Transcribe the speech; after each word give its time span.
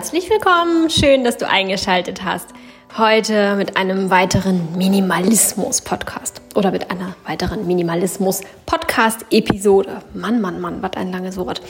Herzlich 0.00 0.30
willkommen, 0.30 0.88
schön, 0.88 1.24
dass 1.24 1.36
du 1.36 1.46
eingeschaltet 1.46 2.24
hast. 2.24 2.48
Heute 2.96 3.54
mit 3.56 3.76
einem 3.76 4.08
weiteren 4.08 4.74
Minimalismus-Podcast 4.74 6.40
oder 6.54 6.70
mit 6.70 6.90
einer 6.90 7.14
weiteren 7.26 7.66
Minimalismus-Podcast-Episode. 7.66 10.00
Mann, 10.14 10.40
Mann, 10.40 10.62
Mann, 10.62 10.80
was 10.80 10.94
ein 10.94 11.12
langes 11.12 11.36
Wort. 11.36 11.60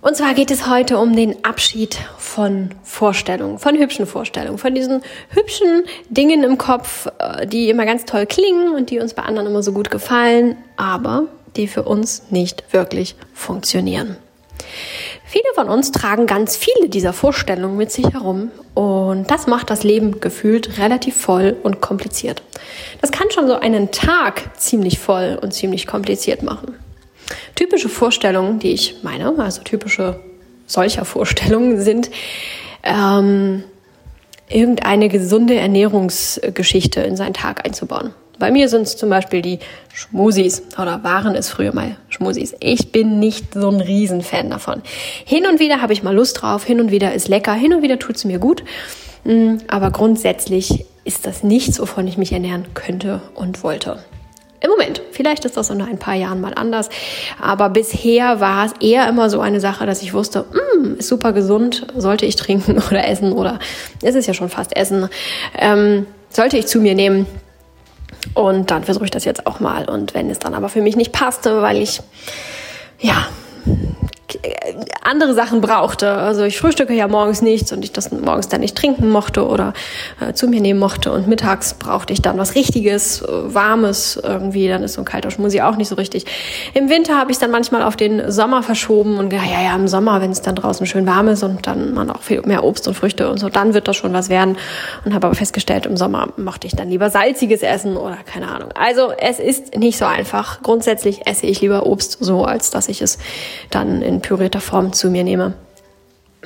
Und 0.00 0.16
zwar 0.16 0.32
geht 0.32 0.50
es 0.50 0.66
heute 0.66 0.96
um 0.96 1.14
den 1.14 1.44
Abschied 1.44 1.98
von 2.16 2.70
Vorstellungen, 2.82 3.58
von 3.58 3.76
hübschen 3.76 4.06
Vorstellungen, 4.06 4.56
von 4.56 4.74
diesen 4.74 5.02
hübschen 5.28 5.84
Dingen 6.08 6.42
im 6.42 6.56
Kopf, 6.56 7.06
äh, 7.18 7.46
die 7.46 7.68
immer 7.68 7.84
ganz 7.84 8.06
toll 8.06 8.24
klingen 8.24 8.74
und 8.74 8.88
die 8.88 8.98
uns 8.98 9.12
bei 9.12 9.24
anderen 9.24 9.46
immer 9.46 9.62
so 9.62 9.72
gut 9.72 9.90
gefallen, 9.90 10.56
aber 10.78 11.24
die 11.56 11.66
für 11.66 11.82
uns 11.82 12.30
nicht 12.30 12.72
wirklich 12.72 13.14
funktionieren. 13.34 14.16
Von 15.60 15.68
uns 15.68 15.92
tragen 15.92 16.26
ganz 16.26 16.56
viele 16.56 16.88
dieser 16.88 17.12
Vorstellungen 17.12 17.76
mit 17.76 17.92
sich 17.92 18.14
herum 18.14 18.50
und 18.72 19.30
das 19.30 19.46
macht 19.46 19.68
das 19.68 19.84
Leben 19.84 20.18
gefühlt 20.18 20.78
relativ 20.78 21.14
voll 21.14 21.54
und 21.62 21.82
kompliziert. 21.82 22.42
Das 23.02 23.12
kann 23.12 23.30
schon 23.30 23.46
so 23.46 23.56
einen 23.56 23.90
Tag 23.90 24.58
ziemlich 24.58 24.98
voll 24.98 25.38
und 25.42 25.52
ziemlich 25.52 25.86
kompliziert 25.86 26.42
machen. 26.42 26.76
Typische 27.56 27.90
Vorstellungen, 27.90 28.58
die 28.58 28.72
ich 28.72 29.02
meine, 29.02 29.34
also 29.36 29.60
typische 29.62 30.18
solcher 30.66 31.04
Vorstellungen 31.04 31.78
sind 31.78 32.10
ähm, 32.82 33.62
irgendeine 34.48 35.10
gesunde 35.10 35.56
Ernährungsgeschichte 35.56 37.02
in 37.02 37.16
seinen 37.16 37.34
Tag 37.34 37.66
einzubauen. 37.66 38.14
Bei 38.40 38.50
mir 38.50 38.70
sind 38.70 38.82
es 38.82 38.96
zum 38.96 39.10
Beispiel 39.10 39.42
die 39.42 39.58
Schmusis 39.92 40.62
oder 40.80 41.04
waren 41.04 41.34
es 41.34 41.50
früher 41.50 41.74
mal 41.74 41.96
Schmusis. 42.08 42.56
Ich 42.58 42.90
bin 42.90 43.20
nicht 43.20 43.52
so 43.52 43.68
ein 43.68 43.82
Riesenfan 43.82 44.48
davon. 44.48 44.80
Hin 45.26 45.46
und 45.46 45.60
wieder 45.60 45.82
habe 45.82 45.92
ich 45.92 46.02
mal 46.02 46.14
Lust 46.14 46.40
drauf, 46.40 46.64
hin 46.64 46.80
und 46.80 46.90
wieder 46.90 47.12
ist 47.12 47.28
lecker, 47.28 47.52
hin 47.52 47.74
und 47.74 47.82
wieder 47.82 47.98
tut 47.98 48.16
es 48.16 48.24
mir 48.24 48.38
gut. 48.38 48.64
Mm, 49.24 49.58
aber 49.68 49.90
grundsätzlich 49.90 50.86
ist 51.04 51.26
das 51.26 51.42
nichts, 51.42 51.78
wovon 51.80 52.08
ich 52.08 52.16
mich 52.16 52.32
ernähren 52.32 52.64
könnte 52.72 53.20
und 53.34 53.62
wollte. 53.62 54.02
Im 54.62 54.70
Moment. 54.70 55.02
Vielleicht 55.12 55.44
ist 55.44 55.58
das 55.58 55.68
in 55.68 55.82
ein 55.82 55.98
paar 55.98 56.14
Jahren 56.14 56.40
mal 56.40 56.54
anders. 56.54 56.88
Aber 57.40 57.68
bisher 57.68 58.40
war 58.40 58.64
es 58.64 58.72
eher 58.80 59.06
immer 59.06 59.28
so 59.28 59.40
eine 59.40 59.60
Sache, 59.60 59.84
dass 59.84 60.00
ich 60.00 60.14
wusste, 60.14 60.46
mm, 60.80 60.94
ist 60.98 61.08
super 61.08 61.34
gesund, 61.34 61.86
sollte 61.94 62.24
ich 62.24 62.36
trinken 62.36 62.82
oder 62.90 63.06
essen 63.06 63.34
oder 63.34 63.58
es 64.02 64.14
ist 64.14 64.26
ja 64.26 64.32
schon 64.32 64.48
fast 64.48 64.74
Essen, 64.74 65.10
ähm, 65.58 66.06
sollte 66.30 66.56
ich 66.56 66.66
zu 66.66 66.80
mir 66.80 66.94
nehmen. 66.94 67.26
Und 68.34 68.70
dann 68.70 68.84
versuche 68.84 69.04
ich 69.04 69.10
das 69.10 69.24
jetzt 69.24 69.46
auch 69.46 69.60
mal. 69.60 69.88
Und 69.88 70.14
wenn 70.14 70.30
es 70.30 70.38
dann 70.38 70.54
aber 70.54 70.68
für 70.68 70.82
mich 70.82 70.96
nicht 70.96 71.12
passte, 71.12 71.62
weil 71.62 71.78
ich, 71.78 72.00
ja, 72.98 73.26
andere 75.02 75.34
Sachen 75.34 75.60
brauchte. 75.60 76.10
Also 76.12 76.44
ich 76.44 76.58
frühstücke 76.58 76.92
ja 76.92 77.08
morgens 77.08 77.42
nichts 77.42 77.72
und 77.72 77.84
ich 77.84 77.92
das 77.92 78.10
morgens 78.10 78.48
dann 78.48 78.60
nicht 78.60 78.76
trinken 78.76 79.08
mochte 79.08 79.46
oder 79.46 79.72
äh, 80.20 80.32
zu 80.32 80.48
mir 80.48 80.60
nehmen 80.60 80.78
mochte. 80.78 81.12
Und 81.12 81.26
mittags 81.26 81.74
brauchte 81.74 82.12
ich 82.12 82.22
dann 82.22 82.38
was 82.38 82.54
Richtiges, 82.54 83.22
äh, 83.22 83.26
Warmes 83.28 84.20
irgendwie. 84.22 84.68
Dann 84.68 84.82
ist 84.82 84.94
so 84.94 85.00
ein 85.02 85.04
kalter 85.04 85.30
Schmusi 85.30 85.60
auch 85.60 85.76
nicht 85.76 85.88
so 85.88 85.96
richtig. 85.96 86.26
Im 86.74 86.88
Winter 86.88 87.18
habe 87.18 87.32
ich 87.32 87.38
dann 87.38 87.50
manchmal 87.50 87.82
auf 87.82 87.96
den 87.96 88.30
Sommer 88.30 88.62
verschoben 88.62 89.18
und 89.18 89.30
gedacht, 89.30 89.48
ja, 89.50 89.62
ja, 89.62 89.74
im 89.74 89.88
Sommer, 89.88 90.20
wenn 90.20 90.30
es 90.30 90.42
dann 90.42 90.54
draußen 90.54 90.86
schön 90.86 91.06
warm 91.06 91.28
ist 91.28 91.42
und 91.42 91.66
dann 91.66 91.94
man 91.94 92.10
auch 92.10 92.22
viel 92.22 92.42
mehr 92.42 92.64
Obst 92.64 92.86
und 92.88 92.94
Früchte 92.94 93.30
und 93.30 93.38
so, 93.38 93.48
dann 93.48 93.74
wird 93.74 93.88
das 93.88 93.96
schon 93.96 94.12
was 94.12 94.28
werden. 94.28 94.56
Und 95.04 95.14
habe 95.14 95.26
aber 95.26 95.36
festgestellt, 95.36 95.86
im 95.86 95.96
Sommer 95.96 96.28
mochte 96.36 96.66
ich 96.66 96.76
dann 96.76 96.88
lieber 96.90 97.10
salziges 97.10 97.62
Essen 97.62 97.96
oder 97.96 98.18
keine 98.24 98.48
Ahnung. 98.48 98.70
Also 98.74 99.12
es 99.18 99.38
ist 99.38 99.76
nicht 99.76 99.98
so 99.98 100.04
einfach. 100.04 100.62
Grundsätzlich 100.62 101.26
esse 101.26 101.46
ich 101.46 101.60
lieber 101.60 101.86
Obst 101.86 102.18
so, 102.20 102.44
als 102.44 102.70
dass 102.70 102.88
ich 102.88 103.02
es 103.02 103.18
dann 103.70 104.02
in 104.02 104.19
pürierter 104.20 104.60
Form 104.60 104.92
zu 104.92 105.10
mir 105.10 105.24
nehme. 105.24 105.54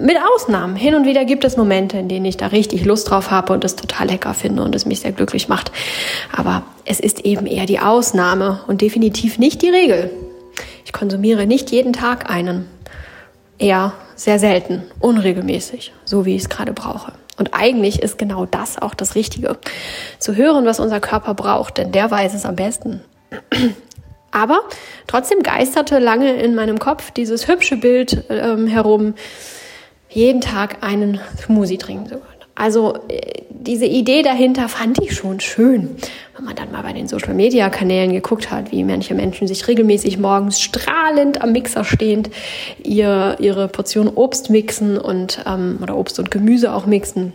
Mit 0.00 0.16
Ausnahmen. 0.34 0.74
Hin 0.74 0.96
und 0.96 1.06
wieder 1.06 1.24
gibt 1.24 1.44
es 1.44 1.56
Momente, 1.56 1.98
in 1.98 2.08
denen 2.08 2.24
ich 2.24 2.36
da 2.36 2.48
richtig 2.48 2.84
Lust 2.84 3.10
drauf 3.10 3.30
habe 3.30 3.52
und 3.52 3.64
es 3.64 3.76
total 3.76 4.08
lecker 4.08 4.34
finde 4.34 4.62
und 4.62 4.74
es 4.74 4.86
mich 4.86 5.00
sehr 5.00 5.12
glücklich 5.12 5.48
macht. 5.48 5.70
Aber 6.36 6.64
es 6.84 6.98
ist 6.98 7.20
eben 7.20 7.46
eher 7.46 7.66
die 7.66 7.78
Ausnahme 7.78 8.60
und 8.66 8.80
definitiv 8.80 9.38
nicht 9.38 9.62
die 9.62 9.70
Regel. 9.70 10.10
Ich 10.84 10.92
konsumiere 10.92 11.46
nicht 11.46 11.70
jeden 11.70 11.92
Tag 11.92 12.28
einen. 12.28 12.66
Eher 13.58 13.92
sehr 14.16 14.40
selten, 14.40 14.82
unregelmäßig, 14.98 15.92
so 16.04 16.26
wie 16.26 16.34
ich 16.34 16.42
es 16.42 16.48
gerade 16.48 16.72
brauche. 16.72 17.12
Und 17.36 17.54
eigentlich 17.54 18.02
ist 18.02 18.18
genau 18.18 18.46
das 18.46 18.80
auch 18.80 18.94
das 18.94 19.14
Richtige. 19.14 19.56
Zu 20.18 20.34
hören, 20.34 20.66
was 20.66 20.80
unser 20.80 21.00
Körper 21.00 21.34
braucht, 21.34 21.78
denn 21.78 21.92
der 21.92 22.10
weiß 22.10 22.34
es 22.34 22.46
am 22.46 22.56
besten. 22.56 23.00
Aber 24.34 24.62
trotzdem 25.06 25.44
geisterte 25.44 26.00
lange 26.00 26.34
in 26.34 26.56
meinem 26.56 26.80
Kopf 26.80 27.12
dieses 27.12 27.46
hübsche 27.46 27.76
Bild 27.76 28.24
ähm, 28.28 28.66
herum, 28.66 29.14
jeden 30.10 30.40
Tag 30.40 30.82
einen 30.82 31.20
Smoothie 31.40 31.78
trinken 31.78 32.06
zu 32.06 32.14
können. 32.16 32.34
Also 32.56 32.98
äh, 33.08 33.42
diese 33.48 33.86
Idee 33.86 34.22
dahinter 34.22 34.68
fand 34.68 35.00
ich 35.00 35.14
schon 35.14 35.38
schön. 35.38 35.96
Wenn 36.34 36.44
man 36.44 36.56
dann 36.56 36.72
mal 36.72 36.82
bei 36.82 36.92
den 36.92 37.06
Social-Media-Kanälen 37.06 38.12
geguckt 38.12 38.50
hat, 38.50 38.72
wie 38.72 38.82
manche 38.82 39.14
Menschen 39.14 39.46
sich 39.46 39.68
regelmäßig 39.68 40.18
morgens 40.18 40.60
strahlend 40.60 41.40
am 41.40 41.52
Mixer 41.52 41.84
stehend 41.84 42.28
ihr, 42.82 43.36
ihre 43.38 43.68
Portion 43.68 44.08
Obst 44.08 44.50
mixen 44.50 44.98
und 44.98 45.44
ähm, 45.46 45.78
oder 45.80 45.96
Obst 45.96 46.18
und 46.18 46.32
Gemüse 46.32 46.74
auch 46.74 46.86
mixen 46.86 47.34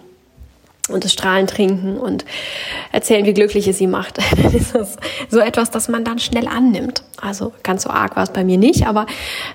und 0.90 1.04
das 1.04 1.14
Strahlen 1.14 1.48
trinken 1.48 1.98
und 1.98 2.26
erzählen, 2.92 3.26
wie 3.26 3.34
glücklich 3.34 3.68
es 3.68 3.78
sie 3.78 3.88
macht. 3.88 4.18
dann 4.44 4.54
ist 4.54 4.76
das 4.76 4.98
so 5.30 5.40
etwas, 5.40 5.72
das 5.72 5.88
man 5.88 6.04
dann 6.04 6.20
schnell 6.20 6.48
annimmt. 6.48 7.04
Also 7.22 7.52
ganz 7.64 7.84
so 7.84 7.90
arg 7.90 8.16
war 8.16 8.24
es 8.24 8.32
bei 8.32 8.44
mir 8.44 8.58
nicht, 8.58 8.88
aber 8.88 9.06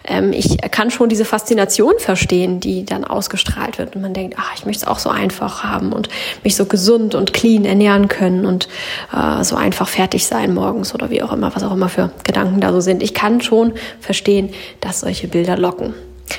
ähm, 0.06 0.32
ich 0.32 0.58
kann 0.70 0.90
schon 0.90 1.08
diese 1.08 1.24
Faszination 1.24 1.94
verstehen, 1.98 2.60
die 2.60 2.84
dann 2.84 3.04
ausgestrahlt 3.04 3.78
wird. 3.78 3.96
Und 3.96 4.02
man 4.02 4.12
denkt, 4.12 4.36
ach, 4.38 4.52
ich 4.54 4.66
möchte 4.66 4.84
es 4.84 4.88
auch 4.88 4.98
so 4.98 5.08
einfach 5.08 5.64
haben 5.64 5.92
und 5.92 6.08
mich 6.42 6.56
so 6.56 6.66
gesund 6.66 7.14
und 7.14 7.32
clean 7.32 7.64
ernähren 7.64 8.08
können 8.08 8.44
und 8.44 8.68
äh, 9.12 9.42
so 9.44 9.56
einfach 9.56 9.88
fertig 9.88 10.26
sein 10.26 10.52
morgens 10.52 10.94
oder 10.94 11.10
wie 11.10 11.22
auch 11.22 11.32
immer, 11.32 11.54
was 11.54 11.62
auch 11.62 11.72
immer 11.72 11.88
für 11.88 12.10
Gedanken 12.24 12.60
da 12.60 12.72
so 12.72 12.80
sind. 12.80 13.02
Ich 13.02 13.14
kann 13.14 13.40
schon 13.40 13.72
verstehen, 14.00 14.50
dass 14.80 15.00
solche 15.00 15.28
Bilder 15.28 15.56
locken. 15.56 15.94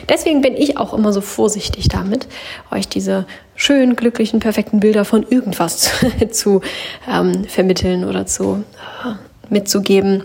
Deswegen 0.09 0.41
bin 0.41 0.55
ich 0.55 0.77
auch 0.77 0.93
immer 0.93 1.13
so 1.13 1.21
vorsichtig 1.21 1.87
damit, 1.87 2.27
euch 2.71 2.87
diese 2.87 3.25
schönen, 3.55 3.95
glücklichen, 3.95 4.39
perfekten 4.39 4.79
Bilder 4.79 5.05
von 5.05 5.25
irgendwas 5.29 5.79
zu, 5.79 6.29
zu 6.31 6.61
ähm, 7.09 7.45
vermitteln 7.45 8.03
oder 8.03 8.25
zu 8.25 8.63
äh, 9.03 9.53
mitzugeben. 9.53 10.23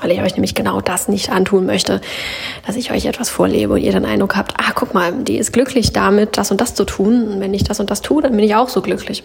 Weil 0.00 0.12
ich 0.12 0.20
euch 0.20 0.34
nämlich 0.34 0.54
genau 0.54 0.80
das 0.80 1.08
nicht 1.08 1.30
antun 1.30 1.66
möchte, 1.66 2.00
dass 2.66 2.76
ich 2.76 2.92
euch 2.92 3.06
etwas 3.06 3.30
vorlebe 3.30 3.72
und 3.72 3.80
ihr 3.80 3.90
den 3.90 4.04
Eindruck 4.04 4.36
habt, 4.36 4.54
ah, 4.56 4.70
guck 4.74 4.94
mal, 4.94 5.12
die 5.12 5.38
ist 5.38 5.52
glücklich 5.52 5.92
damit, 5.92 6.36
das 6.36 6.52
und 6.52 6.60
das 6.60 6.74
zu 6.74 6.84
tun. 6.84 7.26
Und 7.26 7.40
wenn 7.40 7.52
ich 7.52 7.64
das 7.64 7.80
und 7.80 7.90
das 7.90 8.00
tue, 8.00 8.22
dann 8.22 8.36
bin 8.36 8.44
ich 8.44 8.54
auch 8.54 8.68
so 8.68 8.80
glücklich. 8.80 9.24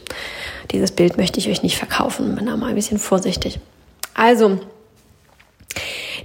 Dieses 0.72 0.92
Bild 0.92 1.18
möchte 1.18 1.40
ich 1.40 1.50
euch 1.50 1.62
nicht 1.62 1.78
verkaufen, 1.78 2.36
bin 2.36 2.48
da 2.48 2.58
mal 2.58 2.70
ein 2.70 2.76
bisschen 2.76 2.98
vorsichtig. 2.98 3.60
Also, 4.16 4.60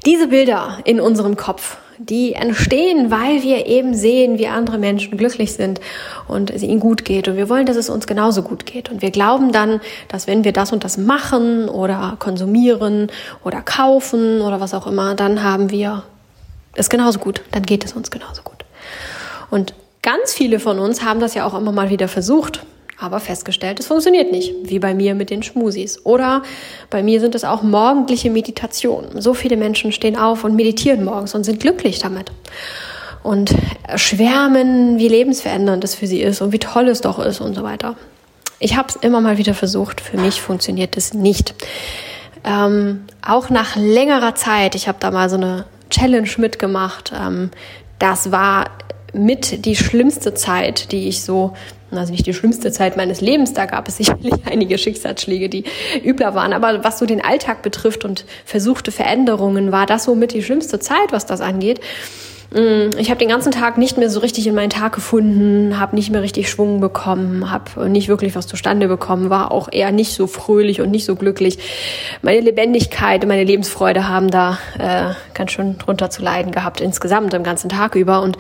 diese 0.06 0.28
Bilder 0.28 0.78
in 0.84 1.00
unserem 1.00 1.36
Kopf, 1.36 1.76
die 1.98 2.34
entstehen, 2.34 3.10
weil 3.10 3.42
wir 3.42 3.66
eben 3.66 3.94
sehen, 3.94 4.38
wie 4.38 4.46
andere 4.46 4.78
Menschen 4.78 5.16
glücklich 5.16 5.52
sind 5.52 5.80
und 6.28 6.50
es 6.50 6.62
ihnen 6.62 6.80
gut 6.80 7.04
geht. 7.04 7.28
Und 7.28 7.36
wir 7.36 7.48
wollen, 7.48 7.66
dass 7.66 7.76
es 7.76 7.90
uns 7.90 8.06
genauso 8.06 8.42
gut 8.42 8.66
geht. 8.66 8.90
Und 8.90 9.02
wir 9.02 9.10
glauben 9.10 9.52
dann, 9.52 9.80
dass 10.08 10.26
wenn 10.26 10.44
wir 10.44 10.52
das 10.52 10.72
und 10.72 10.84
das 10.84 10.96
machen 10.96 11.68
oder 11.68 12.16
konsumieren 12.18 13.10
oder 13.44 13.60
kaufen 13.60 14.40
oder 14.40 14.60
was 14.60 14.74
auch 14.74 14.86
immer, 14.86 15.14
dann 15.14 15.42
haben 15.42 15.70
wir 15.70 16.04
es 16.74 16.88
genauso 16.88 17.18
gut. 17.18 17.42
Dann 17.50 17.64
geht 17.64 17.84
es 17.84 17.92
uns 17.92 18.10
genauso 18.10 18.42
gut. 18.42 18.64
Und 19.50 19.74
ganz 20.02 20.32
viele 20.32 20.60
von 20.60 20.78
uns 20.78 21.02
haben 21.04 21.20
das 21.20 21.34
ja 21.34 21.46
auch 21.46 21.54
immer 21.54 21.72
mal 21.72 21.90
wieder 21.90 22.08
versucht 22.08 22.62
aber 23.00 23.20
festgestellt, 23.20 23.78
es 23.78 23.86
funktioniert 23.86 24.32
nicht, 24.32 24.52
wie 24.64 24.78
bei 24.78 24.92
mir 24.92 25.14
mit 25.14 25.30
den 25.30 25.42
Schmusis. 25.42 26.04
Oder 26.04 26.42
bei 26.90 27.02
mir 27.02 27.20
sind 27.20 27.34
es 27.34 27.44
auch 27.44 27.62
morgendliche 27.62 28.30
Meditationen. 28.30 29.20
So 29.20 29.34
viele 29.34 29.56
Menschen 29.56 29.92
stehen 29.92 30.16
auf 30.16 30.44
und 30.44 30.56
meditieren 30.56 31.04
morgens 31.04 31.34
und 31.34 31.44
sind 31.44 31.60
glücklich 31.60 32.00
damit. 32.00 32.32
Und 33.22 33.54
schwärmen, 33.96 34.98
wie 34.98 35.08
lebensverändernd 35.08 35.84
es 35.84 35.94
für 35.94 36.06
sie 36.06 36.20
ist 36.20 36.40
und 36.40 36.52
wie 36.52 36.58
toll 36.58 36.88
es 36.88 37.00
doch 37.00 37.18
ist 37.18 37.40
und 37.40 37.54
so 37.54 37.62
weiter. 37.62 37.96
Ich 38.58 38.76
habe 38.76 38.88
es 38.88 38.96
immer 38.96 39.20
mal 39.20 39.38
wieder 39.38 39.54
versucht, 39.54 40.00
für 40.00 40.16
mich 40.16 40.40
funktioniert 40.40 40.96
es 40.96 41.14
nicht. 41.14 41.54
Ähm, 42.44 43.04
auch 43.26 43.50
nach 43.50 43.76
längerer 43.76 44.34
Zeit, 44.34 44.74
ich 44.74 44.88
habe 44.88 44.98
da 45.00 45.10
mal 45.10 45.30
so 45.30 45.36
eine 45.36 45.66
Challenge 45.90 46.28
mitgemacht, 46.38 47.12
ähm, 47.16 47.50
das 47.98 48.32
war 48.32 48.66
mit 49.12 49.64
die 49.64 49.76
schlimmste 49.76 50.34
Zeit, 50.34 50.92
die 50.92 51.08
ich 51.08 51.22
so 51.22 51.54
also 51.90 52.12
nicht 52.12 52.26
die 52.26 52.34
schlimmste 52.34 52.70
Zeit 52.70 52.96
meines 52.96 53.20
Lebens, 53.20 53.54
da 53.54 53.66
gab 53.66 53.88
es 53.88 53.96
sicherlich 53.98 54.34
einige 54.44 54.78
Schicksalsschläge, 54.78 55.48
die 55.48 55.64
übler 56.04 56.34
waren. 56.34 56.52
Aber 56.52 56.84
was 56.84 56.98
so 56.98 57.06
den 57.06 57.24
Alltag 57.24 57.62
betrifft 57.62 58.04
und 58.04 58.24
versuchte 58.44 58.92
Veränderungen, 58.92 59.72
war 59.72 59.86
das 59.86 60.04
somit 60.04 60.32
die 60.32 60.42
schlimmste 60.42 60.78
Zeit, 60.80 61.12
was 61.12 61.26
das 61.26 61.40
angeht. 61.40 61.80
Mm, 62.50 62.96
ich 62.98 63.10
habe 63.10 63.18
den 63.18 63.28
ganzen 63.28 63.52
Tag 63.52 63.76
nicht 63.76 63.98
mehr 63.98 64.08
so 64.08 64.20
richtig 64.20 64.46
in 64.46 64.54
meinen 64.54 64.70
Tag 64.70 64.94
gefunden, 64.94 65.78
habe 65.78 65.96
nicht 65.96 66.10
mehr 66.10 66.22
richtig 66.22 66.48
Schwung 66.48 66.80
bekommen, 66.80 67.50
habe 67.50 67.88
nicht 67.90 68.08
wirklich 68.08 68.34
was 68.34 68.46
zustande 68.46 68.88
bekommen, 68.88 69.28
war 69.28 69.52
auch 69.52 69.68
eher 69.70 69.92
nicht 69.92 70.14
so 70.14 70.26
fröhlich 70.26 70.80
und 70.80 70.90
nicht 70.90 71.04
so 71.04 71.14
glücklich. 71.14 71.58
Meine 72.22 72.40
Lebendigkeit 72.40 73.26
meine 73.26 73.44
Lebensfreude 73.44 74.08
haben 74.08 74.30
da 74.30 74.58
äh, 74.78 75.12
ganz 75.34 75.52
schön 75.52 75.76
drunter 75.76 76.08
zu 76.08 76.22
leiden 76.22 76.52
gehabt 76.52 76.80
insgesamt 76.80 77.34
im 77.34 77.42
ganzen 77.42 77.68
Tag 77.68 77.94
über 77.94 78.22
und 78.22 78.38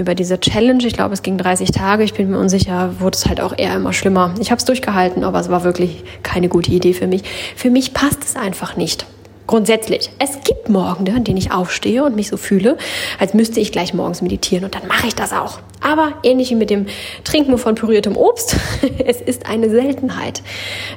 über 0.00 0.14
diese 0.14 0.40
Challenge, 0.40 0.84
ich 0.84 0.94
glaube, 0.94 1.14
es 1.14 1.22
ging 1.22 1.36
30 1.36 1.70
Tage, 1.70 2.02
ich 2.02 2.14
bin 2.14 2.30
mir 2.30 2.38
unsicher, 2.38 2.98
wurde 2.98 3.16
es 3.16 3.26
halt 3.26 3.40
auch 3.40 3.56
eher 3.56 3.76
immer 3.76 3.92
schlimmer. 3.92 4.34
Ich 4.40 4.50
habe 4.50 4.58
es 4.58 4.64
durchgehalten, 4.64 5.22
aber 5.22 5.38
es 5.38 5.50
war 5.50 5.62
wirklich 5.62 6.02
keine 6.22 6.48
gute 6.48 6.70
Idee 6.72 6.94
für 6.94 7.06
mich. 7.06 7.22
Für 7.54 7.70
mich 7.70 7.92
passt 7.92 8.24
es 8.24 8.34
einfach 8.34 8.76
nicht. 8.76 9.06
Grundsätzlich. 9.46 10.10
Es 10.18 10.40
gibt 10.44 10.68
Morgen, 10.68 11.08
an 11.14 11.24
denen 11.24 11.36
ich 11.36 11.52
aufstehe 11.52 12.04
und 12.04 12.14
mich 12.16 12.28
so 12.28 12.36
fühle, 12.36 12.78
als 13.18 13.34
müsste 13.34 13.60
ich 13.60 13.72
gleich 13.72 13.92
morgens 13.92 14.22
meditieren 14.22 14.64
und 14.64 14.74
dann 14.74 14.86
mache 14.86 15.08
ich 15.08 15.14
das 15.14 15.32
auch. 15.32 15.58
Aber 15.80 16.12
ähnlich 16.22 16.50
wie 16.50 16.54
mit 16.54 16.70
dem 16.70 16.86
Trinken 17.24 17.58
von 17.58 17.74
püriertem 17.74 18.16
Obst, 18.16 18.56
es 19.04 19.20
ist 19.20 19.46
eine 19.46 19.68
Seltenheit. 19.68 20.42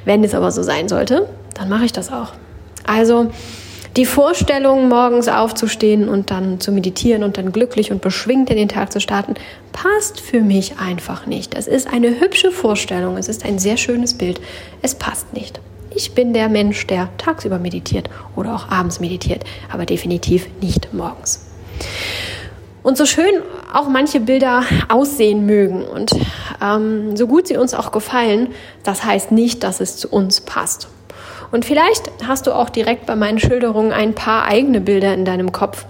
Wenn 0.04 0.24
es 0.24 0.34
aber 0.34 0.50
so 0.50 0.62
sein 0.62 0.88
sollte, 0.88 1.28
dann 1.54 1.68
mache 1.68 1.84
ich 1.84 1.92
das 1.92 2.12
auch. 2.12 2.32
Also 2.86 3.30
die 3.96 4.06
Vorstellung, 4.06 4.88
morgens 4.88 5.28
aufzustehen 5.28 6.08
und 6.08 6.30
dann 6.30 6.58
zu 6.58 6.72
meditieren 6.72 7.22
und 7.22 7.38
dann 7.38 7.52
glücklich 7.52 7.92
und 7.92 8.02
beschwingt 8.02 8.50
in 8.50 8.56
den 8.56 8.68
Tag 8.68 8.92
zu 8.92 9.00
starten, 9.00 9.34
passt 9.72 10.20
für 10.20 10.40
mich 10.40 10.78
einfach 10.78 11.26
nicht. 11.26 11.54
Es 11.54 11.68
ist 11.68 11.86
eine 11.86 12.20
hübsche 12.20 12.50
Vorstellung, 12.50 13.16
es 13.16 13.28
ist 13.28 13.44
ein 13.44 13.58
sehr 13.58 13.76
schönes 13.76 14.14
Bild. 14.14 14.40
Es 14.82 14.96
passt 14.96 15.32
nicht. 15.32 15.60
Ich 15.94 16.12
bin 16.12 16.34
der 16.34 16.48
Mensch, 16.48 16.88
der 16.88 17.08
tagsüber 17.18 17.60
meditiert 17.60 18.10
oder 18.34 18.54
auch 18.56 18.68
abends 18.68 18.98
meditiert, 18.98 19.44
aber 19.72 19.86
definitiv 19.86 20.48
nicht 20.60 20.92
morgens. 20.92 21.46
Und 22.82 22.98
so 22.98 23.06
schön 23.06 23.42
auch 23.72 23.88
manche 23.88 24.18
Bilder 24.18 24.64
aussehen 24.88 25.46
mögen 25.46 25.84
und 25.84 26.10
ähm, 26.60 27.16
so 27.16 27.28
gut 27.28 27.46
sie 27.46 27.56
uns 27.56 27.74
auch 27.74 27.92
gefallen, 27.92 28.48
das 28.82 29.04
heißt 29.04 29.30
nicht, 29.30 29.62
dass 29.62 29.80
es 29.80 29.96
zu 29.96 30.08
uns 30.08 30.40
passt. 30.40 30.88
Und 31.54 31.64
vielleicht 31.64 32.10
hast 32.26 32.48
du 32.48 32.52
auch 32.52 32.68
direkt 32.68 33.06
bei 33.06 33.14
meinen 33.14 33.38
Schilderungen 33.38 33.92
ein 33.92 34.12
paar 34.12 34.44
eigene 34.46 34.80
Bilder 34.80 35.14
in 35.14 35.24
deinem 35.24 35.52
Kopf, 35.52 35.86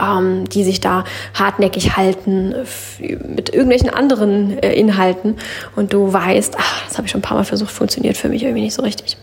ähm, 0.00 0.48
die 0.48 0.62
sich 0.62 0.78
da 0.78 1.02
hartnäckig 1.36 1.96
halten 1.96 2.54
mit 3.34 3.48
irgendwelchen 3.48 3.90
anderen 3.90 4.56
äh, 4.62 4.72
Inhalten 4.74 5.38
und 5.74 5.92
du 5.92 6.12
weißt, 6.12 6.54
ach, 6.56 6.84
das 6.86 6.96
habe 6.98 7.06
ich 7.06 7.10
schon 7.10 7.18
ein 7.18 7.22
paar 7.22 7.36
Mal 7.36 7.42
versucht, 7.42 7.72
funktioniert 7.72 8.16
für 8.16 8.28
mich 8.28 8.44
irgendwie 8.44 8.62
nicht 8.62 8.74
so 8.74 8.82
richtig. 8.82 9.16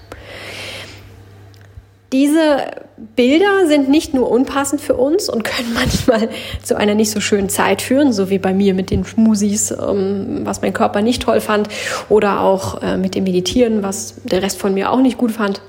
Diese 2.12 2.72
Bilder 3.16 3.68
sind 3.68 3.88
nicht 3.90 4.14
nur 4.14 4.30
unpassend 4.30 4.82
für 4.82 4.96
uns 4.96 5.30
und 5.30 5.44
können 5.44 5.74
manchmal 5.74 6.30
zu 6.62 6.76
einer 6.76 6.94
nicht 6.96 7.12
so 7.12 7.22
schönen 7.22 7.50
Zeit 7.50 7.82
führen, 7.82 8.12
so 8.12 8.30
wie 8.30 8.40
bei 8.40 8.54
mir 8.54 8.74
mit 8.74 8.92
den 8.92 9.06
Schmusis, 9.06 9.74
was 9.78 10.62
mein 10.62 10.74
Körper 10.74 11.02
nicht 11.02 11.24
toll 11.24 11.42
fand, 11.42 11.70
oder 12.10 12.42
auch 12.42 12.82
äh, 12.82 12.98
mit 12.98 13.16
dem 13.16 13.24
Meditieren, 13.24 13.84
was 13.84 14.16
der 14.24 14.42
Rest 14.42 14.60
von 14.60 14.74
mir 14.74 14.92
auch 14.92 15.00
nicht 15.00 15.18
gut 15.18 15.32
fand, 15.32 15.62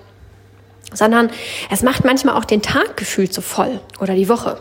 sondern 0.92 1.30
es 1.70 1.82
macht 1.82 2.04
manchmal 2.04 2.36
auch 2.36 2.44
den 2.44 2.62
Tag 2.62 2.96
gefühlt 2.96 3.32
so 3.32 3.40
voll 3.40 3.80
oder 4.00 4.14
die 4.14 4.28
Woche. 4.28 4.58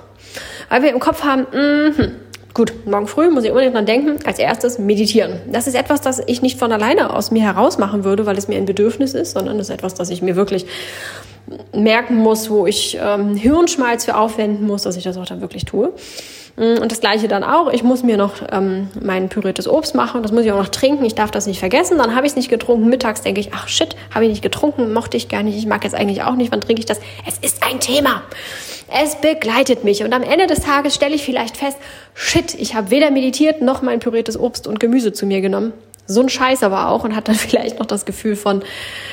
Weil 0.70 0.84
wir 0.84 0.92
im 0.92 1.00
Kopf 1.00 1.24
haben, 1.24 1.46
mh, 1.52 2.08
gut, 2.54 2.74
morgen 2.86 3.08
früh 3.08 3.30
muss 3.30 3.44
ich 3.44 3.52
unbedingt 3.52 3.76
dran 3.76 3.86
denken, 3.86 4.26
als 4.26 4.40
erstes 4.40 4.80
meditieren. 4.80 5.42
Das 5.52 5.68
ist 5.68 5.76
etwas, 5.76 6.02
das 6.02 6.22
ich 6.26 6.42
nicht 6.42 6.60
von 6.60 6.72
alleine 6.72 7.16
aus 7.16 7.32
mir 7.32 7.44
heraus 7.44 7.78
machen 7.78 8.04
würde, 8.04 8.26
weil 8.26 8.38
es 8.38 8.48
mir 8.48 8.58
ein 8.58 8.66
Bedürfnis 8.66 9.14
ist, 9.14 9.32
sondern 9.34 9.58
das 9.58 9.70
ist 9.70 9.76
etwas, 9.76 9.94
das 9.94 10.10
ich 10.10 10.22
mir 10.22 10.36
wirklich 10.36 10.66
merken 11.74 12.18
muss, 12.18 12.50
wo 12.50 12.66
ich 12.68 12.98
ähm, 13.02 13.36
Hirnschmalz 13.36 14.06
für 14.06 14.16
aufwenden 14.16 14.68
muss, 14.68 14.84
dass 14.84 14.96
ich 14.96 15.04
das 15.04 15.18
auch 15.18 15.26
dann 15.26 15.42
wirklich 15.42 15.66
tue. 15.66 15.92
Mm, 16.58 16.82
und 16.82 16.92
das 16.92 17.00
gleiche 17.02 17.28
dann 17.28 17.44
auch. 17.44 17.72
Ich 17.72 17.84
muss 17.84 18.04
mir 18.04 18.18
noch 18.18 18.34
ähm, 18.52 18.90
mein 19.02 19.30
püriertes 19.30 19.68
Obst 19.68 19.96
machen. 19.96 20.22
Das 20.22 20.32
muss 20.32 20.46
ich 20.46 20.52
auch 20.52 20.60
noch 20.60 20.70
trinken. 20.70 21.06
Ich 21.06 21.16
darf 21.16 21.32
das 21.32 21.48
nicht 21.48 21.60
vergessen. 21.60 21.98
Dann 21.98 22.16
habe 22.16 22.26
ich 22.26 22.34
es 22.34 22.36
nicht 22.36 22.50
getrunken. 22.50 22.90
Mittags 22.90 23.22
denke 23.22 23.42
ich, 23.42 23.54
ach 23.54 23.68
shit, 23.68 23.96
habe 24.14 24.26
ich 24.26 24.32
nicht 24.32 24.42
getrunken, 24.42 24.94
mochte 24.94 25.18
ich 25.18 25.30
gar 25.30 25.44
nicht. 25.44 25.58
Ich 25.58 25.66
mag 25.66 25.84
jetzt 25.84 25.96
eigentlich 25.96 26.24
auch 26.24 26.36
nicht. 26.36 26.52
Wann 26.52 26.62
trinke 26.62 26.80
ich 26.80 26.86
das? 26.86 27.00
Es 27.28 27.38
ist 27.38 27.64
ein 27.64 27.80
Thema. 27.80 28.24
Es 28.94 29.16
begleitet 29.16 29.84
mich. 29.84 30.04
Und 30.04 30.14
am 30.14 30.24
Ende 30.24 30.48
des 30.48 30.62
Tages 30.62 30.96
stelle 30.96 31.16
ich 31.16 31.24
vielleicht 31.24 31.58
fest, 31.58 31.78
shit, 32.14 32.54
ich 32.56 32.76
habe 32.76 32.92
weder 32.92 33.10
meditiert 33.12 33.62
noch 33.62 33.82
mein 33.82 34.00
püriertes 34.00 34.38
Obst 34.38 34.68
und 34.68 34.80
Gemüse 34.80 35.14
zu 35.14 35.26
mir 35.26 35.42
genommen. 35.42 35.74
So 36.08 36.22
ein 36.22 36.30
Scheiß 36.30 36.64
aber 36.64 36.90
auch 36.90 37.04
und 37.04 37.16
hat 37.16 37.28
dann 37.28 37.36
vielleicht 37.36 37.80
noch 37.80 37.86
das 37.86 38.06
Gefühl 38.06 38.36
von, 38.36 38.64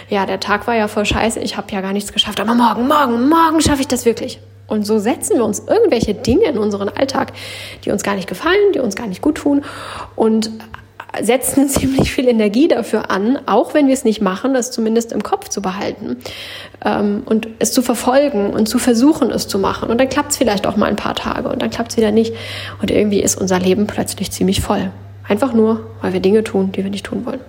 ja, 0.08 0.26
der 0.26 0.40
Tag 0.40 0.66
war 0.66 0.74
ja 0.74 0.88
voll 0.88 1.04
scheiße, 1.04 1.38
ich 1.40 1.56
habe 1.56 1.72
ja 1.72 1.80
gar 1.80 1.92
nichts 1.92 2.12
geschafft, 2.12 2.40
aber 2.40 2.54
morgen, 2.54 2.88
morgen, 2.88 3.28
morgen 3.28 3.60
schaffe 3.60 3.82
ich 3.82 3.88
das 3.88 4.04
wirklich. 4.04 4.40
Und 4.66 4.84
so 4.84 4.98
setzen 4.98 5.36
wir 5.36 5.44
uns 5.44 5.60
irgendwelche 5.60 6.12
Dinge 6.12 6.44
in 6.44 6.58
unseren 6.58 6.90
Alltag, 6.90 7.32
die 7.84 7.90
uns 7.90 8.02
gar 8.02 8.16
nicht 8.16 8.28
gefallen, 8.28 8.72
die 8.74 8.80
uns 8.80 8.96
gar 8.96 9.06
nicht 9.06 9.22
gut 9.22 9.36
tun 9.36 9.64
und 10.14 10.50
setzen 11.20 11.68
ziemlich 11.68 12.12
viel 12.12 12.28
Energie 12.28 12.68
dafür 12.68 13.10
an, 13.10 13.38
auch 13.46 13.74
wenn 13.74 13.86
wir 13.86 13.94
es 13.94 14.04
nicht 14.04 14.20
machen, 14.20 14.54
das 14.54 14.70
zumindest 14.70 15.12
im 15.12 15.22
Kopf 15.22 15.48
zu 15.48 15.62
behalten 15.62 16.16
ähm, 16.84 17.22
und 17.24 17.48
es 17.58 17.72
zu 17.72 17.82
verfolgen 17.82 18.50
und 18.50 18.68
zu 18.68 18.78
versuchen, 18.78 19.30
es 19.30 19.48
zu 19.48 19.58
machen. 19.58 19.90
Und 19.90 19.98
dann 19.98 20.08
klappt 20.08 20.32
es 20.32 20.36
vielleicht 20.36 20.66
auch 20.66 20.76
mal 20.76 20.86
ein 20.86 20.96
paar 20.96 21.14
Tage 21.14 21.48
und 21.48 21.62
dann 21.62 21.70
klappt 21.70 21.92
es 21.92 21.96
wieder 21.96 22.12
nicht. 22.12 22.34
Und 22.80 22.90
irgendwie 22.90 23.20
ist 23.20 23.40
unser 23.40 23.58
Leben 23.58 23.86
plötzlich 23.86 24.30
ziemlich 24.30 24.60
voll. 24.60 24.90
Einfach 25.26 25.52
nur, 25.52 25.90
weil 26.00 26.12
wir 26.12 26.20
Dinge 26.20 26.44
tun, 26.44 26.72
die 26.72 26.82
wir 26.82 26.90
nicht 26.90 27.06
tun 27.06 27.26
wollen. 27.26 27.40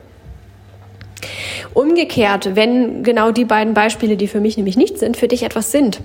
Umgekehrt, 1.73 2.55
wenn 2.55 3.03
genau 3.03 3.31
die 3.31 3.45
beiden 3.45 3.73
Beispiele, 3.73 4.17
die 4.17 4.27
für 4.27 4.39
mich 4.39 4.57
nämlich 4.57 4.75
nicht 4.75 4.97
sind, 4.97 5.17
für 5.17 5.27
dich 5.27 5.43
etwas 5.43 5.71
sind. 5.71 6.01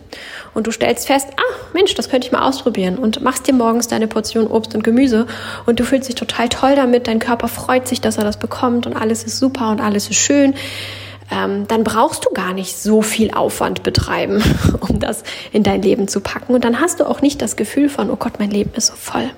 Und 0.53 0.67
du 0.67 0.71
stellst 0.71 1.07
fest, 1.07 1.29
ah, 1.37 1.55
Mensch, 1.73 1.95
das 1.95 2.09
könnte 2.09 2.27
ich 2.27 2.33
mal 2.33 2.47
ausprobieren. 2.47 2.99
Und 2.99 3.23
machst 3.23 3.49
dir 3.49 3.55
morgens 3.55 3.89
deine 3.89 4.07
Portion 4.07 4.47
Obst 4.47 4.75
und 4.75 4.85
Gemüse 4.85 5.27
und 5.67 5.81
du 5.81 5.85
fühlst 5.85 6.09
dich 6.09 6.17
total 6.17 6.49
toll 6.49 6.77
damit, 6.77 7.07
dein 7.07 7.19
Körper 7.19 7.49
freut 7.49 7.89
sich, 7.89 8.01
dass 8.01 8.19
er 8.19 8.25
das 8.25 8.39
bekommt 8.39 8.87
und 8.87 8.95
alles 8.95 9.25
ist 9.25 9.39
super 9.39 9.71
und 9.71 9.81
alles 9.81 10.11
ist 10.11 10.17
schön, 10.17 10.55
ähm, 11.31 11.67
dann 11.69 11.85
brauchst 11.85 12.27
du 12.27 12.31
gar 12.31 12.53
nicht 12.53 12.77
so 12.77 13.03
viel 13.03 13.33
Aufwand 13.33 13.83
betreiben, 13.83 14.43
um 14.81 15.01
das 15.01 15.23
in 15.53 15.63
dein 15.63 15.83
Leben 15.83 16.09
zu 16.09 16.21
packen. 16.21 16.55
Und 16.55 16.65
dann 16.65 16.81
hast 16.81 17.01
du 17.01 17.09
auch 17.09 17.23
nicht 17.23 17.41
das 17.41 17.57
Gefühl 17.57 17.89
von, 17.89 18.11
oh 18.11 18.17
Gott, 18.17 18.35
mein 18.39 18.51
Leben 18.51 18.73
ist 18.75 18.89
so 18.89 18.95
voll. 18.95 19.31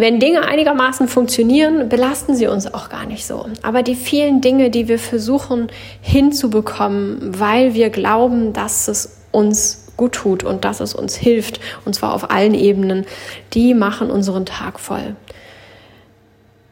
Wenn 0.00 0.20
Dinge 0.20 0.42
einigermaßen 0.46 1.08
funktionieren, 1.08 1.88
belasten 1.88 2.36
sie 2.36 2.46
uns 2.46 2.72
auch 2.72 2.88
gar 2.88 3.04
nicht 3.04 3.26
so. 3.26 3.46
Aber 3.62 3.82
die 3.82 3.96
vielen 3.96 4.40
Dinge, 4.40 4.70
die 4.70 4.86
wir 4.86 5.00
versuchen 5.00 5.66
hinzubekommen, 6.00 7.18
weil 7.36 7.74
wir 7.74 7.90
glauben, 7.90 8.52
dass 8.52 8.86
es 8.86 9.18
uns 9.32 9.88
gut 9.96 10.12
tut 10.12 10.44
und 10.44 10.64
dass 10.64 10.78
es 10.78 10.94
uns 10.94 11.16
hilft, 11.16 11.58
und 11.84 11.96
zwar 11.96 12.14
auf 12.14 12.30
allen 12.30 12.54
Ebenen, 12.54 13.06
die 13.54 13.74
machen 13.74 14.08
unseren 14.12 14.46
Tag 14.46 14.78
voll. 14.78 15.16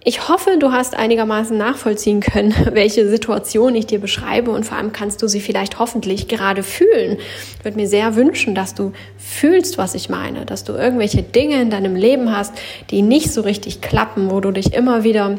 Ich 0.08 0.28
hoffe, 0.28 0.56
du 0.56 0.70
hast 0.70 0.94
einigermaßen 0.94 1.58
nachvollziehen 1.58 2.20
können, 2.20 2.54
welche 2.70 3.08
Situation 3.08 3.74
ich 3.74 3.86
dir 3.86 3.98
beschreibe 3.98 4.52
und 4.52 4.64
vor 4.64 4.78
allem 4.78 4.92
kannst 4.92 5.20
du 5.20 5.26
sie 5.26 5.40
vielleicht 5.40 5.80
hoffentlich 5.80 6.28
gerade 6.28 6.62
fühlen. 6.62 7.18
Ich 7.58 7.64
würde 7.64 7.76
mir 7.76 7.88
sehr 7.88 8.14
wünschen, 8.14 8.54
dass 8.54 8.72
du 8.72 8.92
fühlst, 9.18 9.78
was 9.78 9.96
ich 9.96 10.08
meine, 10.08 10.46
dass 10.46 10.62
du 10.62 10.74
irgendwelche 10.74 11.24
Dinge 11.24 11.60
in 11.60 11.70
deinem 11.70 11.96
Leben 11.96 12.30
hast, 12.30 12.54
die 12.90 13.02
nicht 13.02 13.32
so 13.32 13.40
richtig 13.40 13.80
klappen, 13.80 14.30
wo 14.30 14.38
du 14.38 14.52
dich 14.52 14.74
immer 14.74 15.02
wieder 15.02 15.38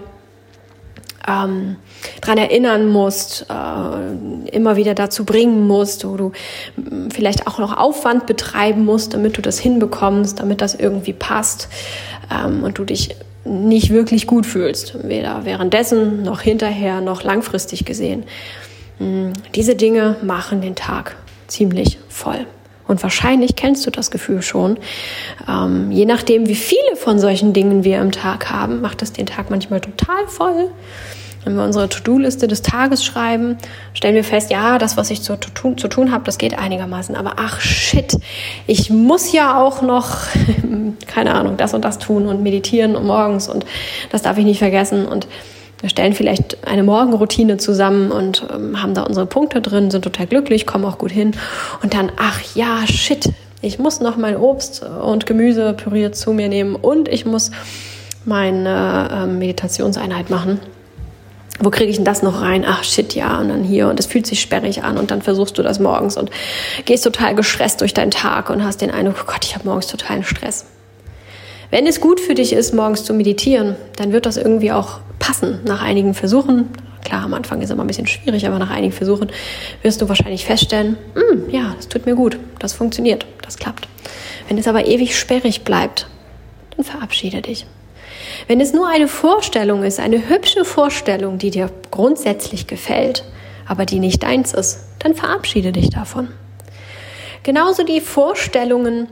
ähm, 1.25 1.77
dran 2.19 2.37
erinnern 2.37 2.89
musst, 2.89 3.45
äh, 3.49 4.49
immer 4.49 4.75
wieder 4.75 4.95
dazu 4.95 5.23
bringen 5.23 5.65
musst, 5.65 6.05
wo 6.05 6.17
du 6.17 6.33
mm, 6.75 7.07
vielleicht 7.09 7.47
auch 7.47 7.57
noch 7.57 7.77
Aufwand 7.77 8.25
betreiben 8.25 8.83
musst, 8.83 9.13
damit 9.13 9.37
du 9.37 9.41
das 9.41 9.59
hinbekommst, 9.59 10.41
damit 10.41 10.59
das 10.59 10.75
irgendwie 10.75 11.13
passt 11.13 11.69
ähm, 12.29 12.63
und 12.63 12.77
du 12.77 12.83
dich 12.83 13.15
nicht 13.47 13.89
wirklich 13.89 14.27
gut 14.27 14.45
fühlst, 14.45 15.07
weder 15.07 15.45
währenddessen 15.45 16.23
noch 16.23 16.41
hinterher 16.41 17.01
noch 17.01 17.23
langfristig 17.23 17.85
gesehen. 17.85 18.23
Hm, 18.99 19.33
diese 19.55 19.75
Dinge 19.75 20.17
machen 20.21 20.61
den 20.61 20.75
Tag 20.75 21.15
ziemlich 21.47 21.97
voll. 22.09 22.45
Und 22.87 23.03
wahrscheinlich 23.03 23.55
kennst 23.55 23.85
du 23.85 23.91
das 23.91 24.11
Gefühl 24.11 24.41
schon. 24.41 24.77
Ähm, 25.47 25.91
je 25.91 26.05
nachdem, 26.05 26.47
wie 26.47 26.55
viele 26.55 26.95
von 26.95 27.19
solchen 27.19 27.53
Dingen 27.53 27.83
wir 27.83 27.99
im 27.99 28.11
Tag 28.11 28.49
haben, 28.49 28.81
macht 28.81 29.01
es 29.01 29.11
den 29.11 29.25
Tag 29.25 29.49
manchmal 29.49 29.81
total 29.81 30.27
voll. 30.27 30.69
Wenn 31.47 31.55
wir 31.55 31.63
unsere 31.63 31.87
To-Do-Liste 31.87 32.49
des 32.49 32.61
Tages 32.61 33.05
schreiben, 33.05 33.57
stellen 33.93 34.15
wir 34.15 34.25
fest, 34.25 34.51
ja, 34.51 34.77
das, 34.77 34.97
was 34.97 35.09
ich 35.11 35.21
zu, 35.21 35.37
tun, 35.37 35.77
zu 35.77 35.87
tun 35.87 36.11
habe, 36.11 36.25
das 36.25 36.37
geht 36.37 36.59
einigermaßen. 36.59 37.15
Aber 37.15 37.35
ach 37.37 37.61
shit, 37.61 38.17
ich 38.67 38.89
muss 38.89 39.31
ja 39.31 39.57
auch 39.57 39.81
noch, 39.81 40.09
keine 41.07 41.33
Ahnung, 41.35 41.55
das 41.55 41.73
und 41.73 41.85
das 41.85 41.99
tun 41.99 42.27
und 42.27 42.43
meditieren 42.43 42.97
und 42.97 43.05
morgens 43.05 43.47
und 43.47 43.65
das 44.11 44.23
darf 44.23 44.37
ich 44.37 44.43
nicht 44.43 44.59
vergessen. 44.59 45.05
Und 45.05 45.29
wir 45.79 45.87
stellen 45.87 46.11
vielleicht 46.11 46.67
eine 46.67 46.83
Morgenroutine 46.83 47.55
zusammen 47.55 48.11
und 48.11 48.45
ähm, 48.53 48.81
haben 48.81 48.93
da 48.93 49.03
unsere 49.03 49.25
Punkte 49.25 49.61
drin, 49.61 49.89
sind 49.89 50.03
total 50.03 50.27
glücklich, 50.27 50.65
kommen 50.65 50.83
auch 50.83 50.97
gut 50.97 51.11
hin. 51.11 51.31
Und 51.81 51.93
dann, 51.93 52.11
ach 52.17 52.41
ja, 52.55 52.85
shit, 52.87 53.29
ich 53.61 53.79
muss 53.79 54.01
noch 54.01 54.17
mein 54.17 54.35
Obst 54.35 54.83
und 54.83 55.25
Gemüse 55.25 55.71
püriert 55.71 56.17
zu 56.17 56.33
mir 56.33 56.49
nehmen 56.49 56.75
und 56.75 57.07
ich 57.07 57.25
muss 57.25 57.51
meine 58.25 59.09
äh, 59.13 59.27
Meditationseinheit 59.27 60.29
machen 60.29 60.59
wo 61.59 61.69
kriege 61.69 61.89
ich 61.89 61.95
denn 61.95 62.05
das 62.05 62.23
noch 62.23 62.41
rein? 62.41 62.65
Ach 62.67 62.83
shit, 62.83 63.15
ja, 63.15 63.39
und 63.39 63.49
dann 63.49 63.63
hier 63.63 63.87
und 63.87 63.99
es 63.99 64.05
fühlt 64.05 64.27
sich 64.27 64.41
sperrig 64.41 64.83
an 64.83 64.97
und 64.97 65.11
dann 65.11 65.21
versuchst 65.21 65.57
du 65.57 65.63
das 65.63 65.79
morgens 65.79 66.17
und 66.17 66.29
gehst 66.85 67.03
total 67.03 67.35
gestresst 67.35 67.81
durch 67.81 67.93
deinen 67.93 68.11
Tag 68.11 68.49
und 68.49 68.63
hast 68.63 68.81
den 68.81 68.91
Eindruck, 68.91 69.17
oh 69.23 69.31
Gott, 69.31 69.43
ich 69.43 69.55
habe 69.55 69.65
morgens 69.65 69.87
totalen 69.87 70.23
Stress. 70.23 70.65
Wenn 71.69 71.85
es 71.85 71.99
gut 71.99 72.19
für 72.19 72.33
dich 72.33 72.53
ist, 72.53 72.73
morgens 72.73 73.03
zu 73.03 73.13
meditieren, 73.13 73.75
dann 73.97 74.13
wird 74.13 74.25
das 74.25 74.37
irgendwie 74.37 74.71
auch 74.71 74.99
passen 75.19 75.59
nach 75.65 75.81
einigen 75.81 76.13
Versuchen. 76.13 76.69
Klar, 77.03 77.23
am 77.23 77.33
Anfang 77.33 77.61
ist 77.61 77.71
immer 77.71 77.83
ein 77.83 77.87
bisschen 77.87 78.07
schwierig, 78.07 78.47
aber 78.47 78.59
nach 78.59 78.69
einigen 78.69 78.93
Versuchen 78.93 79.29
wirst 79.81 80.01
du 80.01 80.07
wahrscheinlich 80.09 80.45
feststellen, 80.45 80.97
hm, 81.13 81.49
ja, 81.49 81.73
das 81.75 81.87
tut 81.87 82.05
mir 82.05 82.15
gut, 82.15 82.37
das 82.59 82.73
funktioniert, 82.73 83.25
das 83.41 83.57
klappt. 83.57 83.87
Wenn 84.47 84.57
es 84.57 84.67
aber 84.67 84.85
ewig 84.85 85.17
sperrig 85.17 85.63
bleibt, 85.63 86.07
dann 86.75 86.85
verabschiede 86.85 87.41
dich. 87.41 87.65
Wenn 88.47 88.61
es 88.61 88.73
nur 88.73 88.87
eine 88.87 89.07
Vorstellung 89.07 89.83
ist, 89.83 89.99
eine 89.99 90.29
hübsche 90.29 90.65
Vorstellung, 90.65 91.37
die 91.37 91.49
dir 91.49 91.71
grundsätzlich 91.91 92.67
gefällt, 92.67 93.23
aber 93.67 93.85
die 93.85 93.99
nicht 93.99 94.23
deins 94.23 94.53
ist, 94.53 94.79
dann 94.99 95.15
verabschiede 95.15 95.71
dich 95.71 95.89
davon. 95.89 96.29
Genauso 97.43 97.83
die 97.83 98.01
Vorstellungen, 98.01 99.07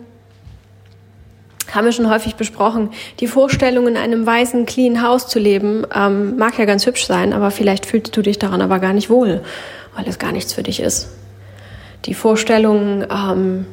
haben 1.73 1.85
wir 1.85 1.91
schon 1.91 2.09
häufig 2.09 2.35
besprochen, 2.35 2.89
die 3.19 3.27
Vorstellung, 3.27 3.87
in 3.87 3.97
einem 3.97 4.25
weißen, 4.25 4.65
clean 4.65 5.01
Haus 5.01 5.27
zu 5.27 5.39
leben, 5.39 5.85
ähm, 5.93 6.37
mag 6.37 6.57
ja 6.57 6.65
ganz 6.65 6.85
hübsch 6.85 7.05
sein, 7.05 7.33
aber 7.33 7.51
vielleicht 7.51 7.85
fühlst 7.85 8.15
du 8.15 8.21
dich 8.21 8.39
daran 8.39 8.61
aber 8.61 8.79
gar 8.79 8.93
nicht 8.93 9.09
wohl, 9.09 9.41
weil 9.95 10.07
es 10.07 10.19
gar 10.19 10.31
nichts 10.31 10.53
für 10.53 10.63
dich 10.63 10.79
ist. 10.79 11.09
Die 12.05 12.13
Vorstellung, 12.13 13.03
ähm, 13.09 13.65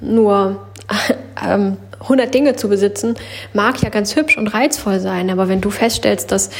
nur 0.00 0.66
ähm, 1.46 1.76
100 2.00 2.32
Dinge 2.32 2.56
zu 2.56 2.68
besitzen, 2.68 3.14
mag 3.52 3.82
ja 3.82 3.88
ganz 3.88 4.16
hübsch 4.16 4.36
und 4.36 4.48
reizvoll 4.48 5.00
sein, 5.00 5.30
aber 5.30 5.48
wenn 5.48 5.60
du 5.60 5.70
feststellst, 5.70 6.30
dass 6.32 6.50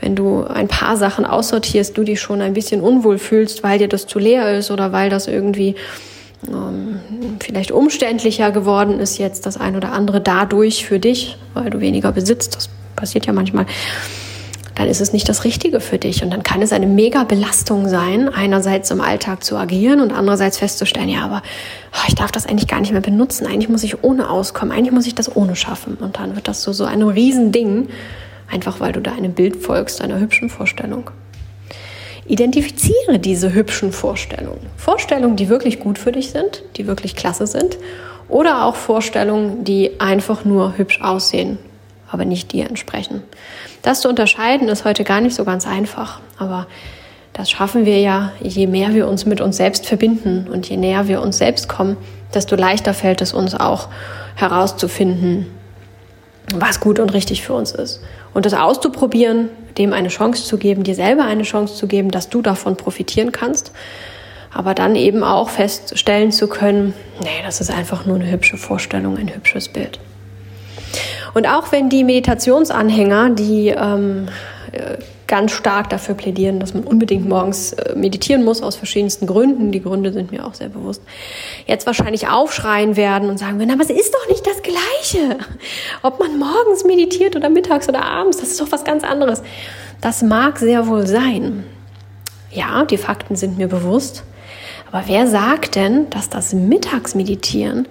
wenn 0.00 0.14
du 0.14 0.44
ein 0.44 0.68
paar 0.68 0.96
Sachen 0.96 1.24
aussortierst, 1.24 1.96
du 1.96 2.04
dich 2.04 2.20
schon 2.20 2.40
ein 2.40 2.54
bisschen 2.54 2.80
unwohl 2.80 3.18
fühlst, 3.18 3.62
weil 3.62 3.78
dir 3.78 3.88
das 3.88 4.06
zu 4.06 4.18
leer 4.18 4.56
ist 4.58 4.70
oder 4.70 4.92
weil 4.92 5.10
das 5.10 5.26
irgendwie 5.26 5.74
ähm, 6.48 7.00
vielleicht 7.40 7.72
umständlicher 7.72 8.50
geworden 8.50 9.00
ist 9.00 9.18
jetzt 9.18 9.46
das 9.46 9.56
ein 9.56 9.76
oder 9.76 9.92
andere 9.92 10.20
dadurch 10.20 10.84
für 10.84 10.98
dich, 10.98 11.36
weil 11.54 11.70
du 11.70 11.80
weniger 11.80 12.12
besitzt, 12.12 12.56
das 12.56 12.68
passiert 12.96 13.26
ja 13.26 13.32
manchmal, 13.32 13.66
dann 14.74 14.88
ist 14.88 15.00
es 15.00 15.12
nicht 15.12 15.28
das 15.28 15.44
Richtige 15.44 15.80
für 15.80 15.98
dich. 15.98 16.22
Und 16.22 16.30
dann 16.30 16.42
kann 16.42 16.60
es 16.60 16.72
eine 16.72 16.86
mega 16.86 17.24
Belastung 17.24 17.88
sein, 17.88 18.28
einerseits 18.28 18.90
im 18.90 19.00
Alltag 19.00 19.44
zu 19.44 19.56
agieren 19.56 20.00
und 20.00 20.12
andererseits 20.12 20.58
festzustellen, 20.58 21.08
ja, 21.08 21.24
aber 21.24 21.42
oh, 21.92 22.04
ich 22.08 22.14
darf 22.14 22.32
das 22.32 22.46
eigentlich 22.46 22.68
gar 22.68 22.80
nicht 22.80 22.92
mehr 22.92 23.00
benutzen. 23.00 23.46
Eigentlich 23.46 23.68
muss 23.68 23.84
ich 23.84 24.02
ohne 24.02 24.30
auskommen. 24.30 24.76
Eigentlich 24.76 24.92
muss 24.92 25.06
ich 25.06 25.14
das 25.14 25.34
ohne 25.36 25.54
schaffen. 25.54 25.94
Und 25.94 26.18
dann 26.18 26.34
wird 26.34 26.48
das 26.48 26.62
so, 26.62 26.72
so 26.72 26.84
ein 26.84 27.02
Riesending, 27.02 27.88
einfach 28.50 28.80
weil 28.80 28.92
du 28.92 29.00
da 29.00 29.12
einem 29.12 29.32
Bild 29.32 29.56
folgst, 29.56 30.00
einer 30.00 30.18
hübschen 30.18 30.50
Vorstellung. 30.50 31.10
Identifiziere 32.26 33.18
diese 33.18 33.52
hübschen 33.52 33.92
Vorstellungen. 33.92 34.66
Vorstellungen, 34.76 35.36
die 35.36 35.48
wirklich 35.48 35.78
gut 35.78 35.98
für 35.98 36.10
dich 36.10 36.30
sind, 36.30 36.62
die 36.76 36.86
wirklich 36.86 37.14
klasse 37.14 37.46
sind. 37.46 37.76
Oder 38.28 38.64
auch 38.64 38.76
Vorstellungen, 38.76 39.64
die 39.64 40.00
einfach 40.00 40.44
nur 40.44 40.78
hübsch 40.78 41.00
aussehen, 41.02 41.58
aber 42.10 42.24
nicht 42.24 42.52
dir 42.52 42.66
entsprechen. 42.66 43.22
Das 43.84 44.00
zu 44.00 44.08
unterscheiden 44.08 44.68
ist 44.68 44.86
heute 44.86 45.04
gar 45.04 45.20
nicht 45.20 45.36
so 45.36 45.44
ganz 45.44 45.66
einfach, 45.66 46.18
aber 46.38 46.66
das 47.34 47.50
schaffen 47.50 47.84
wir 47.84 48.00
ja, 48.00 48.32
je 48.40 48.66
mehr 48.66 48.94
wir 48.94 49.06
uns 49.06 49.26
mit 49.26 49.42
uns 49.42 49.58
selbst 49.58 49.84
verbinden 49.86 50.48
und 50.50 50.66
je 50.66 50.78
näher 50.78 51.06
wir 51.06 51.20
uns 51.20 51.36
selbst 51.36 51.68
kommen, 51.68 51.98
desto 52.32 52.56
leichter 52.56 52.94
fällt 52.94 53.20
es 53.20 53.34
uns 53.34 53.54
auch 53.54 53.88
herauszufinden, 54.36 55.48
was 56.54 56.80
gut 56.80 56.98
und 56.98 57.12
richtig 57.12 57.42
für 57.42 57.52
uns 57.52 57.72
ist. 57.72 58.00
Und 58.32 58.46
das 58.46 58.54
auszuprobieren, 58.54 59.50
dem 59.76 59.92
eine 59.92 60.08
Chance 60.08 60.44
zu 60.44 60.56
geben, 60.56 60.82
dir 60.82 60.94
selber 60.94 61.24
eine 61.24 61.42
Chance 61.42 61.74
zu 61.74 61.86
geben, 61.86 62.10
dass 62.10 62.30
du 62.30 62.40
davon 62.40 62.78
profitieren 62.78 63.32
kannst. 63.32 63.70
Aber 64.50 64.72
dann 64.72 64.96
eben 64.96 65.22
auch 65.22 65.50
feststellen 65.50 66.32
zu 66.32 66.48
können, 66.48 66.94
nee, 67.20 67.42
das 67.44 67.60
ist 67.60 67.70
einfach 67.70 68.06
nur 68.06 68.16
eine 68.16 68.30
hübsche 68.30 68.56
Vorstellung, 68.56 69.18
ein 69.18 69.34
hübsches 69.34 69.68
Bild. 69.68 69.98
Und 71.34 71.46
auch 71.46 71.72
wenn 71.72 71.90
die 71.90 72.04
Meditationsanhänger, 72.04 73.30
die 73.30 73.68
ähm, 73.68 74.28
äh, 74.72 74.96
ganz 75.26 75.52
stark 75.52 75.90
dafür 75.90 76.14
plädieren, 76.14 76.60
dass 76.60 76.74
man 76.74 76.84
unbedingt 76.84 77.28
morgens 77.28 77.72
äh, 77.72 77.94
meditieren 77.96 78.44
muss, 78.44 78.62
aus 78.62 78.76
verschiedensten 78.76 79.26
Gründen, 79.26 79.72
die 79.72 79.82
Gründe 79.82 80.12
sind 80.12 80.30
mir 80.32 80.46
auch 80.46 80.54
sehr 80.54 80.68
bewusst, 80.68 81.02
jetzt 81.66 81.86
wahrscheinlich 81.86 82.28
aufschreien 82.28 82.96
werden 82.96 83.30
und 83.30 83.38
sagen 83.38 83.58
werden, 83.58 83.70
aber 83.70 83.82
es 83.82 83.90
ist 83.90 84.14
doch 84.14 84.28
nicht 84.28 84.46
das 84.46 84.62
Gleiche. 84.62 85.38
Ob 86.02 86.20
man 86.20 86.38
morgens 86.38 86.84
meditiert 86.84 87.36
oder 87.36 87.48
mittags 87.50 87.88
oder 87.88 88.04
abends, 88.04 88.38
das 88.38 88.50
ist 88.50 88.60
doch 88.60 88.70
was 88.70 88.84
ganz 88.84 89.02
anderes. 89.02 89.42
Das 90.00 90.22
mag 90.22 90.58
sehr 90.58 90.86
wohl 90.86 91.06
sein. 91.06 91.64
Ja, 92.54 92.84
die 92.84 92.98
Fakten 92.98 93.34
sind 93.34 93.58
mir 93.58 93.66
bewusst. 93.66 94.22
Aber 94.92 95.02
wer 95.06 95.26
sagt 95.26 95.74
denn, 95.74 96.08
dass 96.10 96.30
das 96.30 96.52
Mittagsmeditieren 96.52 97.88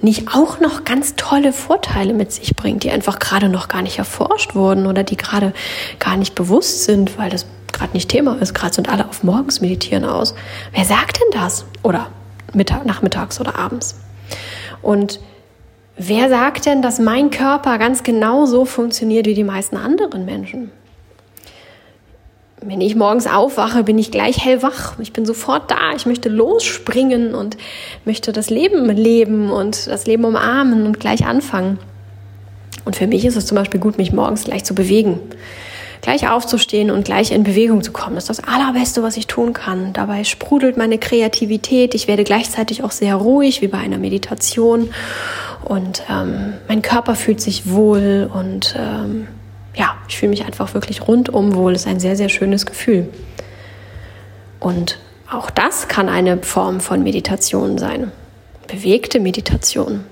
nicht 0.00 0.34
auch 0.34 0.58
noch 0.58 0.84
ganz 0.84 1.14
tolle 1.16 1.52
Vorteile 1.52 2.14
mit 2.14 2.32
sich 2.32 2.56
bringt, 2.56 2.82
die 2.82 2.90
einfach 2.90 3.18
gerade 3.18 3.50
noch 3.50 3.68
gar 3.68 3.82
nicht 3.82 3.98
erforscht 3.98 4.54
wurden 4.54 4.86
oder 4.86 5.02
die 5.04 5.18
gerade 5.18 5.52
gar 5.98 6.16
nicht 6.16 6.34
bewusst 6.34 6.84
sind, 6.84 7.18
weil 7.18 7.28
das 7.28 7.44
gerade 7.72 7.92
nicht 7.92 8.08
Thema 8.08 8.38
ist. 8.40 8.54
Gerade 8.54 8.74
sind 8.74 8.88
alle 8.88 9.06
auf 9.06 9.22
morgens 9.22 9.60
meditieren 9.60 10.06
aus. 10.06 10.34
Wer 10.72 10.86
sagt 10.86 11.20
denn 11.20 11.38
das? 11.38 11.66
Oder 11.82 12.08
Mittag, 12.54 12.86
nachmittags 12.86 13.38
oder 13.38 13.58
abends? 13.58 14.00
Und 14.80 15.20
wer 15.98 16.30
sagt 16.30 16.64
denn, 16.64 16.80
dass 16.80 16.98
mein 16.98 17.28
Körper 17.30 17.76
ganz 17.76 18.02
genau 18.02 18.46
so 18.46 18.64
funktioniert 18.64 19.26
wie 19.26 19.34
die 19.34 19.44
meisten 19.44 19.76
anderen 19.76 20.24
Menschen? 20.24 20.70
Wenn 22.68 22.80
ich 22.80 22.96
morgens 22.96 23.26
aufwache, 23.26 23.84
bin 23.84 23.98
ich 23.98 24.10
gleich 24.10 24.44
hellwach. 24.44 24.98
Ich 24.98 25.12
bin 25.12 25.24
sofort 25.24 25.70
da. 25.70 25.92
Ich 25.94 26.06
möchte 26.06 26.28
losspringen 26.28 27.34
und 27.34 27.56
möchte 28.04 28.32
das 28.32 28.50
Leben 28.50 28.86
leben 28.90 29.50
und 29.50 29.86
das 29.86 30.06
Leben 30.06 30.24
umarmen 30.24 30.86
und 30.86 30.98
gleich 30.98 31.26
anfangen. 31.26 31.78
Und 32.84 32.96
für 32.96 33.06
mich 33.06 33.24
ist 33.24 33.36
es 33.36 33.46
zum 33.46 33.56
Beispiel 33.56 33.80
gut, 33.80 33.98
mich 33.98 34.12
morgens 34.12 34.44
gleich 34.44 34.64
zu 34.64 34.74
bewegen. 34.74 35.20
Gleich 36.02 36.28
aufzustehen 36.28 36.90
und 36.90 37.04
gleich 37.04 37.32
in 37.32 37.42
Bewegung 37.42 37.82
zu 37.82 37.92
kommen. 37.92 38.16
Das 38.16 38.28
ist 38.28 38.38
das 38.38 38.48
Allerbeste, 38.48 39.02
was 39.02 39.16
ich 39.16 39.26
tun 39.26 39.52
kann. 39.52 39.92
Dabei 39.92 40.24
sprudelt 40.24 40.76
meine 40.76 40.98
Kreativität. 40.98 41.94
Ich 41.94 42.06
werde 42.06 42.22
gleichzeitig 42.24 42.84
auch 42.84 42.92
sehr 42.92 43.16
ruhig, 43.16 43.62
wie 43.62 43.68
bei 43.68 43.78
einer 43.78 43.98
Meditation. 43.98 44.90
Und 45.64 46.02
ähm, 46.10 46.54
mein 46.68 46.82
Körper 46.82 47.16
fühlt 47.16 47.40
sich 47.40 47.70
wohl 47.70 48.30
und 48.32 48.76
ähm, 48.78 49.26
ja, 49.76 49.96
ich 50.08 50.16
fühle 50.16 50.30
mich 50.30 50.44
einfach 50.44 50.74
wirklich 50.74 51.06
rundum 51.06 51.54
wohl. 51.54 51.74
Es 51.74 51.82
ist 51.82 51.86
ein 51.86 52.00
sehr, 52.00 52.16
sehr 52.16 52.30
schönes 52.30 52.66
Gefühl. 52.66 53.08
Und 54.58 54.98
auch 55.30 55.50
das 55.50 55.86
kann 55.86 56.08
eine 56.08 56.38
Form 56.38 56.80
von 56.80 57.02
Meditation 57.02 57.78
sein. 57.78 58.10
Bewegte 58.66 59.20
Meditation. 59.20 60.04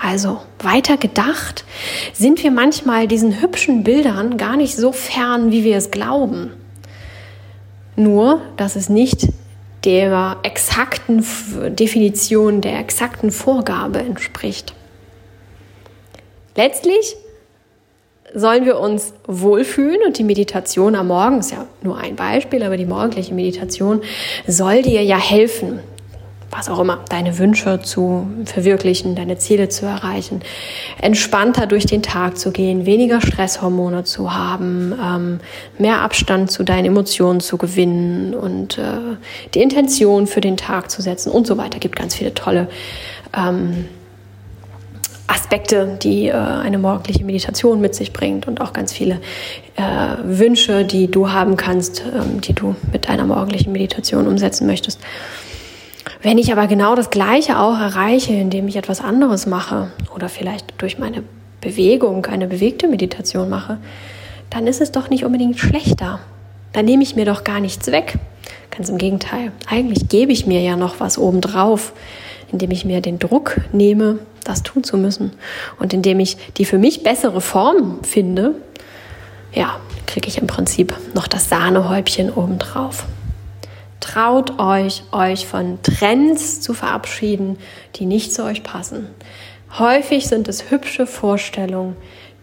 Also 0.00 0.40
weiter 0.58 0.96
gedacht, 0.96 1.64
sind 2.12 2.42
wir 2.42 2.50
manchmal 2.50 3.06
diesen 3.06 3.40
hübschen 3.40 3.82
Bildern 3.82 4.36
gar 4.36 4.56
nicht 4.56 4.76
so 4.76 4.92
fern, 4.92 5.52
wie 5.52 5.64
wir 5.64 5.76
es 5.76 5.90
glauben. 5.90 6.52
Nur, 7.96 8.40
dass 8.56 8.76
es 8.76 8.88
nicht 8.88 9.28
der 9.84 10.38
exakten 10.42 11.24
Definition, 11.70 12.60
der 12.60 12.78
exakten 12.78 13.30
Vorgabe 13.30 14.00
entspricht. 14.00 14.74
Letztlich 16.56 17.16
sollen 18.34 18.64
wir 18.64 18.78
uns 18.78 19.12
wohlfühlen 19.26 20.00
und 20.06 20.18
die 20.18 20.24
Meditation 20.24 20.94
am 20.94 21.08
Morgen 21.08 21.38
ist 21.38 21.52
ja 21.52 21.66
nur 21.82 21.98
ein 21.98 22.16
Beispiel, 22.16 22.62
aber 22.62 22.76
die 22.76 22.86
morgendliche 22.86 23.34
Meditation 23.34 24.02
soll 24.46 24.82
dir 24.82 25.02
ja 25.02 25.18
helfen, 25.18 25.80
was 26.52 26.68
auch 26.68 26.78
immer, 26.78 27.00
deine 27.08 27.38
Wünsche 27.38 27.80
zu 27.80 28.26
verwirklichen, 28.44 29.14
deine 29.14 29.38
Ziele 29.38 29.70
zu 29.70 29.86
erreichen, 29.86 30.42
entspannter 31.00 31.66
durch 31.66 31.86
den 31.86 32.02
Tag 32.02 32.36
zu 32.36 32.52
gehen, 32.52 32.84
weniger 32.84 33.22
Stresshormone 33.22 34.04
zu 34.04 34.34
haben, 34.34 34.94
ähm, 35.02 35.40
mehr 35.78 36.02
Abstand 36.02 36.50
zu 36.50 36.62
deinen 36.62 36.84
Emotionen 36.84 37.40
zu 37.40 37.56
gewinnen 37.56 38.34
und 38.34 38.76
äh, 38.76 39.16
die 39.54 39.62
Intention 39.62 40.26
für 40.26 40.42
den 40.42 40.58
Tag 40.58 40.90
zu 40.90 41.00
setzen 41.00 41.32
und 41.32 41.46
so 41.46 41.56
weiter. 41.56 41.78
Gibt 41.78 41.96
ganz 41.96 42.14
viele 42.14 42.34
tolle 42.34 42.68
ähm, 43.34 43.86
Aspekte, 45.26 45.98
die 46.02 46.28
äh, 46.28 46.32
eine 46.32 46.78
morgendliche 46.78 47.24
Meditation 47.24 47.80
mit 47.80 47.94
sich 47.94 48.12
bringt 48.12 48.48
und 48.48 48.60
auch 48.60 48.72
ganz 48.72 48.92
viele 48.92 49.20
äh, 49.76 49.82
Wünsche, 50.24 50.84
die 50.84 51.10
du 51.10 51.30
haben 51.30 51.56
kannst, 51.56 52.02
ähm, 52.14 52.40
die 52.40 52.52
du 52.52 52.74
mit 52.92 53.08
deiner 53.08 53.24
morgendlichen 53.24 53.72
Meditation 53.72 54.26
umsetzen 54.26 54.66
möchtest. 54.66 55.00
Wenn 56.22 56.38
ich 56.38 56.52
aber 56.52 56.66
genau 56.66 56.94
das 56.94 57.10
Gleiche 57.10 57.58
auch 57.58 57.78
erreiche, 57.78 58.32
indem 58.32 58.68
ich 58.68 58.76
etwas 58.76 59.00
anderes 59.00 59.46
mache 59.46 59.90
oder 60.14 60.28
vielleicht 60.28 60.74
durch 60.78 60.98
meine 60.98 61.22
Bewegung 61.60 62.26
eine 62.26 62.46
bewegte 62.46 62.88
Meditation 62.88 63.48
mache, 63.48 63.78
dann 64.50 64.66
ist 64.66 64.80
es 64.80 64.92
doch 64.92 65.08
nicht 65.08 65.24
unbedingt 65.24 65.58
schlechter. 65.58 66.20
Dann 66.72 66.84
nehme 66.84 67.02
ich 67.02 67.16
mir 67.16 67.24
doch 67.24 67.44
gar 67.44 67.60
nichts 67.60 67.90
weg. 67.90 68.18
Ganz 68.70 68.88
im 68.88 68.98
Gegenteil. 68.98 69.52
Eigentlich 69.68 70.08
gebe 70.08 70.32
ich 70.32 70.46
mir 70.46 70.60
ja 70.60 70.76
noch 70.76 71.00
was 71.00 71.18
obendrauf, 71.18 71.92
indem 72.52 72.70
ich 72.70 72.84
mir 72.84 73.00
den 73.00 73.18
Druck 73.18 73.60
nehme, 73.72 74.18
das 74.44 74.62
tun 74.62 74.84
zu 74.84 74.96
müssen. 74.96 75.32
Und 75.78 75.92
indem 75.92 76.20
ich 76.20 76.36
die 76.56 76.64
für 76.64 76.78
mich 76.78 77.02
bessere 77.02 77.40
Form 77.40 78.02
finde, 78.02 78.54
ja, 79.54 79.80
kriege 80.06 80.28
ich 80.28 80.38
im 80.38 80.46
Prinzip 80.46 80.94
noch 81.14 81.26
das 81.26 81.48
Sahnehäubchen 81.48 82.30
obendrauf. 82.30 83.06
Traut 84.00 84.58
euch, 84.58 85.04
euch 85.12 85.46
von 85.46 85.78
Trends 85.82 86.60
zu 86.60 86.74
verabschieden, 86.74 87.56
die 87.96 88.04
nicht 88.04 88.34
zu 88.34 88.44
euch 88.44 88.62
passen. 88.62 89.06
Häufig 89.78 90.26
sind 90.26 90.48
es 90.48 90.70
hübsche 90.70 91.06
Vorstellungen, 91.06 91.96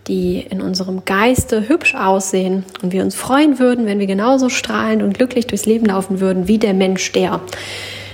die 0.07 0.39
in 0.39 0.61
unserem 0.61 1.05
Geiste 1.05 1.69
hübsch 1.69 1.93
aussehen 1.93 2.65
und 2.81 2.91
wir 2.91 3.03
uns 3.03 3.13
freuen 3.13 3.59
würden, 3.59 3.85
wenn 3.85 3.99
wir 3.99 4.07
genauso 4.07 4.49
strahlend 4.49 5.03
und 5.03 5.13
glücklich 5.13 5.45
durchs 5.45 5.67
Leben 5.67 5.85
laufen 5.85 6.19
würden 6.19 6.47
wie 6.47 6.57
der 6.57 6.73
Mensch, 6.73 7.11
der 7.11 7.39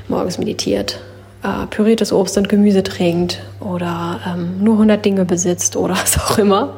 morgens 0.09 0.37
meditiert, 0.37 0.99
äh, 1.45 1.67
püriertes 1.67 2.11
Obst 2.11 2.37
und 2.37 2.49
Gemüse 2.49 2.81
trinkt 2.81 3.39
oder 3.59 4.19
ähm, 4.25 4.63
nur 4.63 4.73
100 4.73 5.05
Dinge 5.05 5.25
besitzt 5.25 5.75
oder 5.75 5.93
was 6.01 6.17
auch 6.17 6.37
immer. 6.37 6.77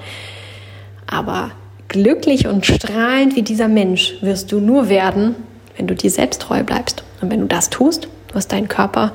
Aber 1.06 1.52
glücklich 1.88 2.48
und 2.48 2.66
strahlend 2.66 3.36
wie 3.36 3.44
dieser 3.44 3.70
Mensch 3.70 4.16
wirst 4.22 4.52
du 4.52 4.60
nur 4.60 4.90
werden, 4.90 5.36
wenn 5.78 5.88
du 5.88 5.96
dir 5.96 6.12
selbst 6.12 6.42
treu 6.42 6.64
bleibst. 6.64 7.04
Und 7.22 7.32
wenn 7.32 7.40
du 7.40 7.48
das 7.48 7.70
tust, 7.70 8.10
was 8.34 8.48
dein 8.48 8.68
Körper 8.68 9.14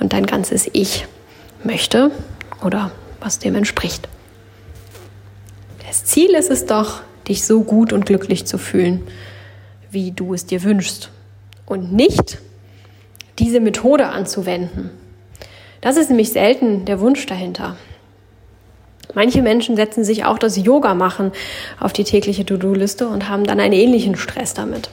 und 0.00 0.12
dein 0.12 0.24
ganzes 0.24 0.68
Ich 0.72 1.06
möchte 1.62 2.10
oder 2.64 2.90
was 3.20 3.38
dem 3.38 3.54
entspricht. 3.54 4.08
Das 5.86 6.04
Ziel 6.04 6.30
ist 6.30 6.50
es 6.50 6.66
doch, 6.66 7.02
dich 7.28 7.44
so 7.44 7.62
gut 7.62 7.92
und 7.92 8.06
glücklich 8.06 8.46
zu 8.46 8.56
fühlen, 8.56 9.02
wie 9.90 10.12
du 10.12 10.32
es 10.32 10.46
dir 10.46 10.62
wünschst. 10.62 11.10
Und 11.66 11.92
nicht 11.92 12.38
diese 13.38 13.60
Methode 13.60 14.08
anzuwenden. 14.08 14.90
Das 15.80 15.96
ist 15.96 16.08
nämlich 16.08 16.32
selten 16.32 16.84
der 16.84 17.00
Wunsch 17.00 17.26
dahinter. 17.26 17.76
Manche 19.14 19.40
Menschen 19.40 19.76
setzen 19.76 20.04
sich 20.04 20.24
auch 20.24 20.38
das 20.38 20.56
Yoga 20.56 20.94
machen 20.94 21.32
auf 21.78 21.92
die 21.92 22.04
tägliche 22.04 22.44
To-Do-Liste 22.44 23.08
und 23.08 23.28
haben 23.28 23.44
dann 23.44 23.60
einen 23.60 23.72
ähnlichen 23.72 24.16
Stress 24.16 24.52
damit. 24.52 24.90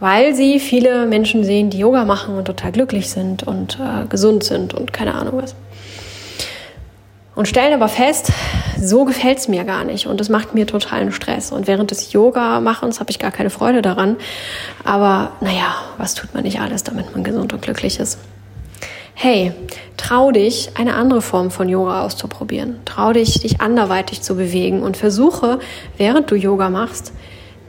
Weil 0.00 0.34
sie 0.34 0.58
viele 0.58 1.06
Menschen 1.06 1.44
sehen, 1.44 1.70
die 1.70 1.78
Yoga 1.78 2.04
machen 2.04 2.36
und 2.36 2.46
total 2.46 2.72
glücklich 2.72 3.10
sind 3.10 3.42
und 3.42 3.78
äh, 3.78 4.06
gesund 4.06 4.42
sind 4.42 4.72
und 4.72 4.92
keine 4.92 5.14
Ahnung 5.14 5.42
was. 5.42 5.54
Und 7.34 7.46
stellen 7.46 7.72
aber 7.72 7.88
fest, 7.88 8.32
so 8.80 9.04
gefällt 9.04 9.38
es 9.38 9.48
mir 9.48 9.64
gar 9.64 9.84
nicht 9.84 10.06
und 10.06 10.20
es 10.20 10.28
macht 10.28 10.54
mir 10.54 10.66
totalen 10.66 11.12
Stress. 11.12 11.52
Und 11.52 11.66
während 11.66 11.90
des 11.90 12.12
Yoga-Machens 12.12 12.98
habe 12.98 13.10
ich 13.10 13.18
gar 13.18 13.30
keine 13.30 13.50
Freude 13.50 13.82
daran. 13.82 14.16
Aber 14.84 15.32
naja, 15.40 15.76
was 15.96 16.14
tut 16.14 16.34
man 16.34 16.42
nicht 16.42 16.60
alles, 16.60 16.82
damit 16.82 17.14
man 17.14 17.22
gesund 17.22 17.52
und 17.52 17.62
glücklich 17.62 18.00
ist? 18.00 18.18
Hey, 19.14 19.52
trau 19.96 20.32
dich, 20.32 20.70
eine 20.74 20.94
andere 20.94 21.20
Form 21.20 21.50
von 21.50 21.68
Yoga 21.68 22.04
auszuprobieren. 22.04 22.80
Trau 22.86 23.12
dich, 23.12 23.40
dich 23.40 23.60
anderweitig 23.60 24.22
zu 24.22 24.34
bewegen 24.34 24.82
und 24.82 24.96
versuche, 24.96 25.60
während 25.98 26.30
du 26.30 26.36
Yoga 26.36 26.70
machst, 26.70 27.12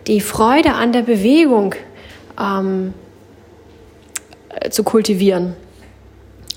die 0.07 0.21
Freude 0.21 0.73
an 0.73 0.93
der 0.93 1.01
Bewegung 1.01 1.75
ähm, 2.39 2.93
zu 4.69 4.83
kultivieren 4.83 5.55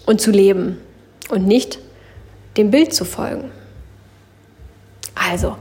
und 0.06 0.20
zu 0.20 0.30
leben 0.30 0.78
und 1.28 1.46
nicht 1.46 1.78
dem 2.56 2.70
Bild 2.70 2.94
zu 2.94 3.04
folgen. 3.04 3.50
Also, 5.14 5.56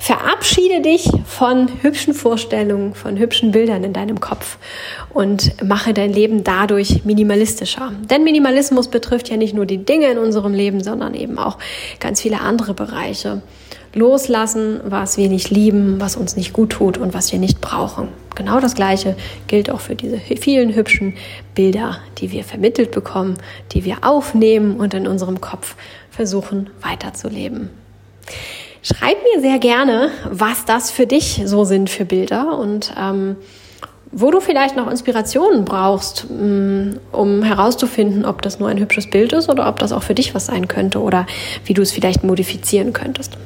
verabschiede 0.00 0.80
dich 0.80 1.08
von 1.24 1.68
hübschen 1.82 2.12
Vorstellungen, 2.12 2.94
von 2.94 3.18
hübschen 3.18 3.52
Bildern 3.52 3.84
in 3.84 3.92
deinem 3.92 4.20
Kopf 4.20 4.58
und 5.14 5.62
mache 5.62 5.94
dein 5.94 6.12
Leben 6.12 6.42
dadurch 6.42 7.04
minimalistischer. 7.04 7.92
Denn 8.10 8.24
Minimalismus 8.24 8.88
betrifft 8.88 9.28
ja 9.28 9.36
nicht 9.36 9.54
nur 9.54 9.64
die 9.64 9.84
Dinge 9.84 10.08
in 10.08 10.18
unserem 10.18 10.54
Leben, 10.54 10.82
sondern 10.82 11.14
eben 11.14 11.38
auch 11.38 11.58
ganz 12.00 12.20
viele 12.20 12.40
andere 12.40 12.74
Bereiche. 12.74 13.42
Loslassen, 13.94 14.80
was 14.84 15.16
wir 15.16 15.28
nicht 15.28 15.50
lieben, 15.50 16.00
was 16.00 16.16
uns 16.16 16.36
nicht 16.36 16.52
gut 16.52 16.70
tut 16.70 16.96
und 16.96 17.12
was 17.12 17.32
wir 17.32 17.38
nicht 17.38 17.60
brauchen. 17.60 18.08
Genau 18.36 18.60
das 18.60 18.76
Gleiche 18.76 19.16
gilt 19.48 19.70
auch 19.70 19.80
für 19.80 19.96
diese 19.96 20.18
vielen 20.18 20.74
hübschen 20.74 21.14
Bilder, 21.54 21.98
die 22.18 22.30
wir 22.30 22.44
vermittelt 22.44 22.92
bekommen, 22.92 23.36
die 23.72 23.84
wir 23.84 23.98
aufnehmen 24.02 24.78
und 24.78 24.94
in 24.94 25.08
unserem 25.08 25.40
Kopf 25.40 25.74
versuchen 26.10 26.70
weiterzuleben. 26.82 27.70
Schreib 28.82 29.16
mir 29.22 29.40
sehr 29.40 29.58
gerne, 29.58 30.10
was 30.30 30.64
das 30.64 30.90
für 30.90 31.06
dich 31.06 31.42
so 31.44 31.64
sind 31.64 31.90
für 31.90 32.04
Bilder 32.04 32.58
und 32.58 32.94
ähm, 32.98 33.36
wo 34.12 34.30
du 34.30 34.40
vielleicht 34.40 34.76
noch 34.76 34.90
Inspirationen 34.90 35.64
brauchst, 35.64 36.26
mm, 36.30 36.92
um 37.12 37.42
herauszufinden, 37.42 38.24
ob 38.24 38.42
das 38.42 38.58
nur 38.58 38.68
ein 38.68 38.78
hübsches 38.78 39.08
Bild 39.08 39.32
ist 39.32 39.48
oder 39.48 39.68
ob 39.68 39.78
das 39.78 39.92
auch 39.92 40.02
für 40.02 40.14
dich 40.14 40.34
was 40.34 40.46
sein 40.46 40.66
könnte 40.66 41.00
oder 41.00 41.26
wie 41.64 41.74
du 41.74 41.82
es 41.82 41.92
vielleicht 41.92 42.24
modifizieren 42.24 42.92
könntest. 42.92 43.36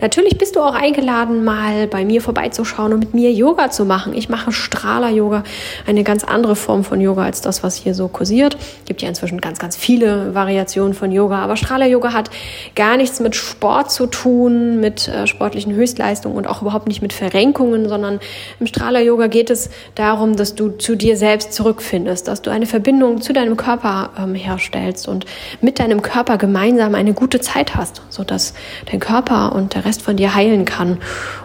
Natürlich 0.00 0.38
bist 0.38 0.56
du 0.56 0.60
auch 0.60 0.74
eingeladen, 0.74 1.44
mal 1.44 1.86
bei 1.86 2.04
mir 2.04 2.20
vorbeizuschauen 2.20 2.92
und 2.92 3.00
mit 3.00 3.14
mir 3.14 3.32
Yoga 3.32 3.70
zu 3.70 3.84
machen. 3.84 4.14
Ich 4.14 4.28
mache 4.28 4.52
Strahler-Yoga, 4.52 5.44
eine 5.86 6.04
ganz 6.04 6.24
andere 6.24 6.56
Form 6.56 6.84
von 6.84 7.00
Yoga 7.00 7.24
als 7.24 7.40
das, 7.40 7.62
was 7.62 7.76
hier 7.76 7.94
so 7.94 8.08
kursiert. 8.08 8.56
Gibt 8.84 9.02
ja 9.02 9.08
inzwischen 9.08 9.40
ganz, 9.40 9.58
ganz 9.58 9.76
viele 9.76 10.34
Variationen 10.34 10.94
von 10.94 11.12
Yoga, 11.12 11.38
aber 11.38 11.56
Strahler-Yoga 11.56 12.12
hat 12.12 12.30
gar 12.74 12.96
nichts 12.96 13.20
mit 13.20 13.36
Sport 13.36 13.90
zu 13.90 14.06
tun, 14.06 14.80
mit 14.80 15.08
äh, 15.08 15.26
sportlichen 15.26 15.74
Höchstleistungen 15.74 16.36
und 16.36 16.46
auch 16.46 16.62
überhaupt 16.62 16.88
nicht 16.88 17.02
mit 17.02 17.12
Verrenkungen, 17.12 17.88
sondern 17.88 18.20
im 18.60 18.66
Strahler-Yoga 18.66 19.26
geht 19.28 19.50
es 19.50 19.70
darum, 19.94 20.36
dass 20.36 20.54
du 20.54 20.70
zu 20.70 20.96
dir 20.96 21.16
selbst 21.16 21.52
zurückfindest, 21.52 22.28
dass 22.28 22.42
du 22.42 22.50
eine 22.50 22.66
Verbindung 22.66 23.20
zu 23.20 23.32
deinem 23.32 23.56
Körper 23.56 24.10
ähm, 24.18 24.34
herstellst 24.34 25.08
und 25.08 25.26
mit 25.60 25.78
deinem 25.78 26.02
Körper 26.02 26.38
gemeinsam 26.38 26.94
eine 26.94 27.14
gute 27.14 27.40
Zeit 27.40 27.76
hast, 27.76 28.02
sodass 28.08 28.54
dein 28.90 29.00
Körper 29.00 29.54
und 29.54 29.75
der 29.76 29.84
Rest 29.84 30.02
von 30.02 30.16
dir 30.16 30.34
heilen 30.34 30.64
kann 30.64 30.98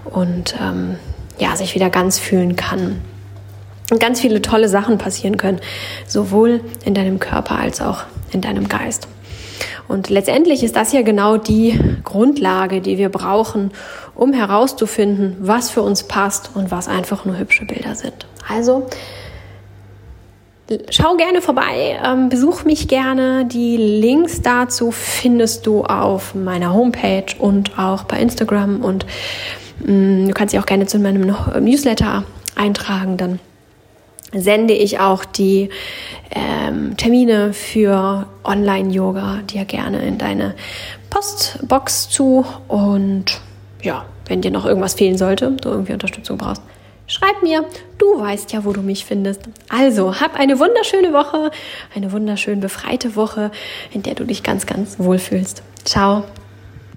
und 0.05 0.55
ähm, 0.59 0.95
ja, 1.37 1.55
sich 1.55 1.75
wieder 1.75 1.89
ganz 1.89 2.17
fühlen 2.17 2.55
kann. 2.55 3.01
Und 3.91 3.99
ganz 3.99 4.21
viele 4.21 4.41
tolle 4.41 4.69
Sachen 4.69 4.97
passieren 4.97 5.35
können, 5.35 5.59
sowohl 6.07 6.61
in 6.85 6.93
deinem 6.93 7.19
Körper 7.19 7.59
als 7.59 7.81
auch 7.81 8.03
in 8.31 8.39
deinem 8.39 8.69
Geist. 8.69 9.07
Und 9.89 10.09
letztendlich 10.09 10.63
ist 10.63 10.77
das 10.77 10.93
ja 10.93 11.01
genau 11.01 11.35
die 11.35 11.77
Grundlage, 12.05 12.79
die 12.79 12.97
wir 12.97 13.09
brauchen, 13.09 13.71
um 14.15 14.31
herauszufinden, 14.31 15.35
was 15.41 15.69
für 15.69 15.81
uns 15.81 16.03
passt 16.03 16.51
und 16.53 16.71
was 16.71 16.87
einfach 16.87 17.25
nur 17.25 17.37
hübsche 17.37 17.65
Bilder 17.65 17.95
sind. 17.95 18.25
Also 18.47 18.87
Schau 20.89 21.17
gerne 21.17 21.41
vorbei, 21.41 21.99
ähm, 22.03 22.29
besuch 22.29 22.63
mich 22.63 22.87
gerne. 22.87 23.45
Die 23.45 23.75
Links 23.75 24.41
dazu 24.41 24.91
findest 24.91 25.65
du 25.67 25.83
auf 25.83 26.33
meiner 26.33 26.73
Homepage 26.73 27.25
und 27.39 27.77
auch 27.77 28.03
bei 28.03 28.19
Instagram. 28.19 28.81
Und 28.81 29.05
mh, 29.79 29.91
mm, 29.91 30.27
du 30.27 30.33
kannst 30.33 30.53
dich 30.53 30.61
auch 30.61 30.65
gerne 30.65 30.85
zu 30.85 30.99
meinem 30.99 31.35
Newsletter 31.59 32.23
eintragen. 32.55 33.17
Dann 33.17 33.39
sende 34.33 34.73
ich 34.73 34.99
auch 34.99 35.25
die 35.25 35.69
ähm, 36.33 36.95
Termine 36.95 37.53
für 37.53 38.27
Online-Yoga 38.43 39.39
dir 39.49 39.65
gerne 39.65 40.01
in 40.05 40.17
deine 40.17 40.55
Postbox 41.09 42.09
zu. 42.09 42.45
Und 42.67 43.41
ja, 43.81 44.05
wenn 44.27 44.41
dir 44.41 44.51
noch 44.51 44.65
irgendwas 44.65 44.93
fehlen 44.93 45.17
sollte, 45.17 45.51
du 45.51 45.69
irgendwie 45.69 45.93
Unterstützung 45.93 46.37
brauchst, 46.37 46.61
Schreib 47.11 47.43
mir, 47.43 47.65
du 47.97 48.21
weißt 48.21 48.53
ja, 48.53 48.63
wo 48.63 48.71
du 48.71 48.81
mich 48.81 49.03
findest. 49.03 49.41
Also, 49.67 50.21
hab 50.21 50.39
eine 50.39 50.59
wunderschöne 50.59 51.11
Woche, 51.11 51.51
eine 51.93 52.13
wunderschön 52.13 52.61
befreite 52.61 53.17
Woche, 53.17 53.51
in 53.91 54.01
der 54.01 54.15
du 54.15 54.23
dich 54.23 54.43
ganz, 54.43 54.65
ganz 54.65 54.97
wohl 54.97 55.19
fühlst. 55.19 55.61
Ciao. 55.83 56.23